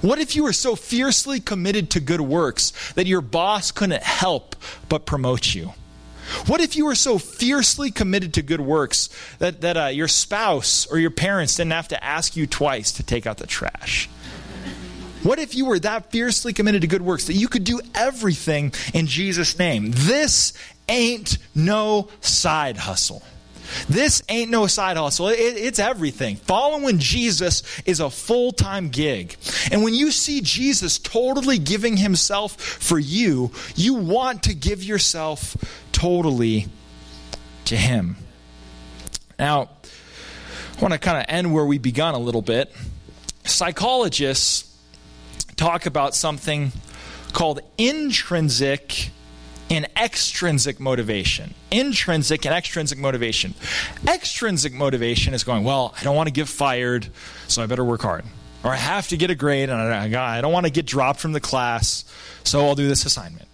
What 0.00 0.18
if 0.18 0.36
you 0.36 0.44
were 0.44 0.52
so 0.52 0.76
fiercely 0.76 1.40
committed 1.40 1.90
to 1.90 2.00
good 2.00 2.20
works 2.20 2.72
that 2.92 3.06
your 3.06 3.20
boss 3.20 3.72
couldn't 3.72 4.02
help 4.02 4.54
but 4.88 5.06
promote 5.06 5.54
you? 5.54 5.72
What 6.46 6.60
if 6.60 6.76
you 6.76 6.84
were 6.84 6.94
so 6.94 7.18
fiercely 7.18 7.90
committed 7.90 8.34
to 8.34 8.42
good 8.42 8.60
works 8.60 9.08
that, 9.38 9.62
that 9.62 9.76
uh, 9.76 9.86
your 9.86 10.08
spouse 10.08 10.86
or 10.86 10.98
your 10.98 11.10
parents 11.10 11.56
didn't 11.56 11.72
have 11.72 11.88
to 11.88 12.04
ask 12.04 12.36
you 12.36 12.46
twice 12.46 12.92
to 12.92 13.02
take 13.02 13.26
out 13.26 13.38
the 13.38 13.46
trash? 13.46 14.08
What 15.22 15.38
if 15.38 15.54
you 15.54 15.66
were 15.66 15.78
that 15.80 16.12
fiercely 16.12 16.52
committed 16.52 16.82
to 16.82 16.86
good 16.86 17.02
works 17.02 17.26
that 17.26 17.34
you 17.34 17.48
could 17.48 17.64
do 17.64 17.80
everything 17.94 18.72
in 18.94 19.06
Jesus' 19.06 19.58
name? 19.58 19.90
This 19.92 20.52
ain't 20.88 21.38
no 21.54 22.08
side 22.20 22.76
hustle. 22.76 23.22
This 23.88 24.22
ain't 24.28 24.50
no 24.50 24.66
side 24.66 24.96
hustle. 24.96 25.28
It, 25.28 25.38
it's 25.38 25.78
everything. 25.78 26.36
Following 26.36 26.98
Jesus 26.98 27.62
is 27.84 28.00
a 28.00 28.10
full 28.10 28.52
time 28.52 28.88
gig. 28.88 29.36
And 29.70 29.82
when 29.82 29.94
you 29.94 30.10
see 30.10 30.40
Jesus 30.40 30.98
totally 30.98 31.58
giving 31.58 31.96
himself 31.96 32.60
for 32.60 32.98
you, 32.98 33.50
you 33.74 33.94
want 33.94 34.44
to 34.44 34.54
give 34.54 34.82
yourself 34.82 35.56
totally 35.92 36.66
to 37.66 37.76
him. 37.76 38.16
Now, 39.38 39.70
I 40.76 40.80
want 40.80 40.92
to 40.92 40.98
kind 40.98 41.18
of 41.18 41.24
end 41.28 41.52
where 41.52 41.64
we 41.64 41.78
begun 41.78 42.14
a 42.14 42.18
little 42.18 42.42
bit. 42.42 42.74
Psychologists 43.44 44.64
talk 45.56 45.86
about 45.86 46.14
something 46.14 46.72
called 47.32 47.60
intrinsic 47.76 49.10
and 49.70 49.86
extrinsic 49.96 50.80
motivation. 50.80 51.54
Intrinsic 51.70 52.46
and 52.46 52.54
extrinsic 52.54 52.98
motivation. 52.98 53.54
Extrinsic 54.06 54.72
motivation 54.72 55.34
is 55.34 55.44
going, 55.44 55.64
well, 55.64 55.94
I 56.00 56.04
don't 56.04 56.16
want 56.16 56.28
to 56.28 56.32
get 56.32 56.48
fired, 56.48 57.08
so 57.48 57.62
I 57.62 57.66
better 57.66 57.84
work 57.84 58.02
hard. 58.02 58.24
Or 58.64 58.72
I 58.72 58.76
have 58.76 59.08
to 59.08 59.16
get 59.16 59.30
a 59.30 59.34
grade, 59.34 59.70
and 59.70 60.16
I, 60.16 60.40
don't 60.40 60.52
want 60.52 60.66
to 60.66 60.72
get 60.72 60.86
dropped 60.86 61.20
from 61.20 61.32
the 61.32 61.40
class, 61.40 62.04
so 62.44 62.66
I'll 62.66 62.74
do 62.74 62.88
this 62.88 63.04
assignment. 63.04 63.48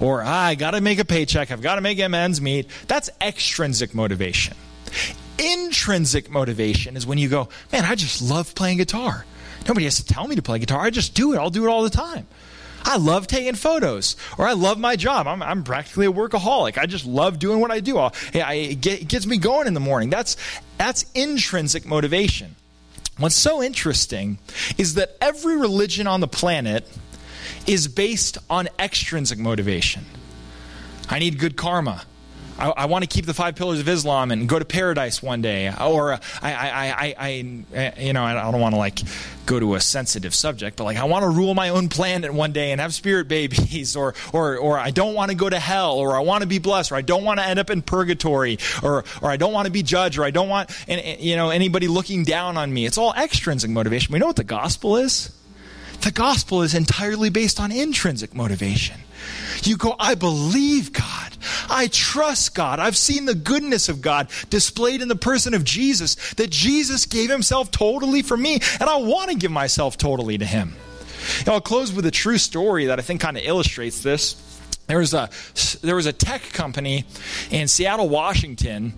Or 0.00 0.22
ah, 0.22 0.46
I 0.46 0.54
got 0.54 0.72
to 0.72 0.80
make 0.80 0.98
a 0.98 1.04
paycheck, 1.04 1.50
I've 1.50 1.62
got 1.62 1.76
to 1.76 1.80
make 1.80 1.98
ends 1.98 2.40
meet. 2.40 2.68
That's 2.86 3.10
extrinsic 3.20 3.94
motivation. 3.94 4.56
Intrinsic 5.38 6.30
motivation 6.30 6.96
is 6.96 7.06
when 7.06 7.18
you 7.18 7.28
go, 7.28 7.48
man, 7.72 7.84
I 7.84 7.94
just 7.94 8.20
love 8.20 8.54
playing 8.54 8.78
guitar. 8.78 9.24
Nobody 9.66 9.84
has 9.84 9.96
to 9.96 10.04
tell 10.04 10.26
me 10.26 10.36
to 10.36 10.42
play 10.42 10.58
guitar. 10.58 10.80
I 10.80 10.90
just 10.90 11.14
do 11.14 11.32
it. 11.32 11.38
I'll 11.38 11.50
do 11.50 11.64
it 11.64 11.68
all 11.68 11.82
the 11.82 11.90
time. 11.90 12.26
I 12.82 12.96
love 12.96 13.26
taking 13.26 13.54
photos, 13.54 14.16
or 14.38 14.46
I 14.46 14.54
love 14.54 14.78
my 14.78 14.96
job. 14.96 15.26
I'm, 15.26 15.42
I'm 15.42 15.62
practically 15.64 16.06
a 16.06 16.12
workaholic. 16.12 16.78
I 16.78 16.86
just 16.86 17.06
love 17.06 17.38
doing 17.38 17.60
what 17.60 17.70
I 17.70 17.80
do. 17.80 17.98
I, 17.98 18.12
it 18.34 19.08
gets 19.08 19.26
me 19.26 19.36
going 19.38 19.66
in 19.66 19.74
the 19.74 19.80
morning. 19.80 20.10
That's, 20.10 20.36
that's 20.78 21.04
intrinsic 21.14 21.84
motivation. 21.86 22.56
What's 23.18 23.36
so 23.36 23.62
interesting 23.62 24.38
is 24.78 24.94
that 24.94 25.16
every 25.20 25.56
religion 25.56 26.06
on 26.06 26.20
the 26.20 26.28
planet 26.28 26.88
is 27.66 27.86
based 27.86 28.38
on 28.48 28.68
extrinsic 28.78 29.38
motivation. 29.38 30.06
I 31.08 31.18
need 31.18 31.38
good 31.38 31.56
karma. 31.56 32.02
I, 32.60 32.70
I 32.70 32.84
want 32.86 33.02
to 33.02 33.08
keep 33.08 33.26
the 33.26 33.34
five 33.34 33.56
pillars 33.56 33.80
of 33.80 33.88
Islam 33.88 34.30
and 34.30 34.48
go 34.48 34.58
to 34.58 34.64
paradise 34.64 35.22
one 35.22 35.40
day, 35.40 35.72
or 35.80 36.12
uh, 36.12 36.20
I, 36.42 36.52
I, 36.52 37.14
I, 37.18 37.64
I 37.74 37.94
you 37.98 38.12
know, 38.12 38.22
I 38.22 38.50
don't 38.50 38.60
want 38.60 38.74
to 38.74 38.78
like 38.78 39.00
go 39.46 39.58
to 39.58 39.74
a 39.74 39.80
sensitive 39.80 40.34
subject, 40.34 40.76
but 40.76 40.84
like 40.84 40.98
I 40.98 41.04
want 41.04 41.22
to 41.22 41.28
rule 41.28 41.54
my 41.54 41.70
own 41.70 41.88
planet 41.88 42.32
one 42.32 42.52
day 42.52 42.72
and 42.72 42.80
have 42.80 42.92
spirit 42.92 43.28
babies, 43.28 43.96
or 44.00 44.14
or 44.32 44.58
or 44.58 44.78
I 44.78 44.90
don't 44.90 45.14
want 45.14 45.30
to 45.30 45.36
go 45.36 45.48
to 45.48 45.58
hell, 45.58 45.94
or 45.94 46.14
I 46.14 46.20
want 46.20 46.42
to 46.42 46.46
be 46.46 46.58
blessed, 46.58 46.92
or 46.92 46.96
I 46.96 47.02
don't 47.02 47.24
want 47.24 47.40
to 47.40 47.46
end 47.46 47.58
up 47.58 47.70
in 47.70 47.82
purgatory, 47.82 48.58
or 48.82 49.04
or 49.22 49.30
I 49.30 49.36
don't 49.36 49.52
want 49.52 49.66
to 49.66 49.72
be 49.72 49.82
judged, 49.82 50.18
or 50.18 50.24
I 50.24 50.30
don't 50.30 50.48
want 50.48 50.70
you 50.86 51.36
know 51.36 51.50
anybody 51.50 51.88
looking 51.88 52.24
down 52.24 52.56
on 52.58 52.72
me. 52.72 52.84
It's 52.84 52.98
all 52.98 53.14
extrinsic 53.14 53.70
motivation. 53.70 54.12
We 54.12 54.18
know 54.18 54.26
what 54.26 54.36
the 54.36 54.44
gospel 54.44 54.96
is. 54.96 55.34
The 56.02 56.10
gospel 56.10 56.62
is 56.62 56.74
entirely 56.74 57.28
based 57.28 57.60
on 57.60 57.72
intrinsic 57.72 58.34
motivation. 58.34 59.00
You 59.62 59.76
go, 59.76 59.94
I 59.98 60.14
believe 60.14 60.92
God. 60.92 61.36
I 61.68 61.88
trust 61.88 62.54
God. 62.54 62.78
I've 62.78 62.96
seen 62.96 63.24
the 63.24 63.34
goodness 63.34 63.88
of 63.88 64.02
God 64.02 64.28
displayed 64.50 65.02
in 65.02 65.08
the 65.08 65.16
person 65.16 65.54
of 65.54 65.64
Jesus, 65.64 66.34
that 66.34 66.50
Jesus 66.50 67.06
gave 67.06 67.30
himself 67.30 67.70
totally 67.70 68.22
for 68.22 68.36
me, 68.36 68.54
and 68.54 68.88
I 68.88 68.96
want 68.96 69.30
to 69.30 69.36
give 69.36 69.50
myself 69.50 69.96
totally 69.96 70.38
to 70.38 70.46
him. 70.46 70.74
Now, 71.46 71.54
I'll 71.54 71.60
close 71.60 71.92
with 71.92 72.06
a 72.06 72.10
true 72.10 72.38
story 72.38 72.86
that 72.86 72.98
I 72.98 73.02
think 73.02 73.20
kind 73.20 73.36
of 73.36 73.44
illustrates 73.44 74.02
this. 74.02 74.36
There 74.86 74.98
was 74.98 75.14
a, 75.14 75.30
there 75.82 75.94
was 75.94 76.06
a 76.06 76.12
tech 76.12 76.42
company 76.52 77.04
in 77.50 77.68
Seattle, 77.68 78.08
Washington, 78.08 78.92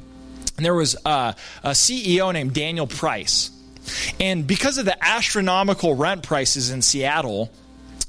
and 0.57 0.65
there 0.65 0.75
was 0.75 0.97
a, 1.05 1.35
a 1.63 1.71
CEO 1.71 2.33
named 2.33 2.55
Daniel 2.55 2.87
Price. 2.87 3.51
And 4.21 4.47
because 4.47 4.79
of 4.79 4.85
the 4.85 5.05
astronomical 5.05 5.95
rent 5.95 6.23
prices 6.23 6.71
in 6.71 6.83
Seattle, 6.83 7.51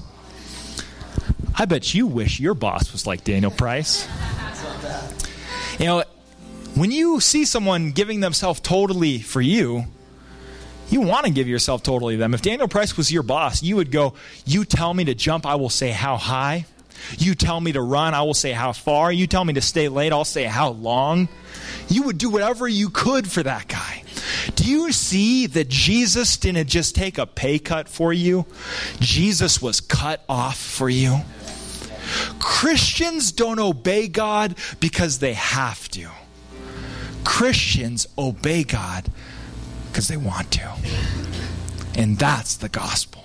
I 1.55 1.65
bet 1.65 1.93
you 1.93 2.07
wish 2.07 2.39
your 2.39 2.53
boss 2.53 2.91
was 2.91 3.05
like 3.05 3.23
Daniel 3.23 3.51
Price. 3.51 4.07
You 5.79 5.85
know, 5.85 6.03
when 6.75 6.91
you 6.91 7.19
see 7.19 7.45
someone 7.45 7.91
giving 7.91 8.19
themselves 8.19 8.59
totally 8.59 9.19
for 9.19 9.41
you, 9.41 9.85
you 10.89 11.01
want 11.01 11.25
to 11.25 11.31
give 11.31 11.47
yourself 11.47 11.83
totally 11.83 12.15
to 12.15 12.19
them. 12.19 12.33
If 12.33 12.41
Daniel 12.41 12.67
Price 12.67 12.97
was 12.97 13.11
your 13.11 13.23
boss, 13.23 13.63
you 13.63 13.77
would 13.77 13.91
go, 13.91 14.13
You 14.45 14.65
tell 14.65 14.93
me 14.93 15.05
to 15.05 15.15
jump, 15.15 15.45
I 15.45 15.55
will 15.55 15.69
say 15.69 15.89
how 15.89 16.17
high. 16.17 16.65
You 17.17 17.35
tell 17.35 17.59
me 17.59 17.71
to 17.71 17.81
run, 17.81 18.13
I 18.13 18.21
will 18.21 18.33
say 18.33 18.51
how 18.51 18.73
far. 18.73 19.11
You 19.11 19.27
tell 19.27 19.43
me 19.43 19.53
to 19.53 19.61
stay 19.61 19.89
late, 19.89 20.11
I'll 20.11 20.25
say 20.25 20.43
how 20.43 20.69
long. 20.69 21.29
You 21.87 22.03
would 22.03 22.17
do 22.17 22.29
whatever 22.29 22.67
you 22.67 22.89
could 22.89 23.29
for 23.29 23.43
that 23.43 23.67
guy. 23.67 24.03
Do 24.55 24.69
you 24.69 24.91
see 24.91 25.47
that 25.47 25.67
Jesus 25.67 26.37
didn't 26.37 26.67
just 26.67 26.95
take 26.95 27.17
a 27.17 27.25
pay 27.25 27.59
cut 27.59 27.89
for 27.89 28.13
you? 28.13 28.45
Jesus 28.99 29.61
was 29.61 29.81
cut 29.81 30.23
off 30.29 30.57
for 30.57 30.89
you. 30.89 31.17
Christians 32.39 33.31
don't 33.31 33.59
obey 33.59 34.07
God 34.07 34.55
because 34.79 35.19
they 35.19 35.33
have 35.33 35.89
to. 35.89 36.09
Christians 37.23 38.07
obey 38.17 38.63
God 38.63 39.07
because 39.87 40.07
they 40.07 40.17
want 40.17 40.51
to. 40.51 40.73
And 41.95 42.17
that's 42.17 42.57
the 42.57 42.69
gospel. 42.69 43.23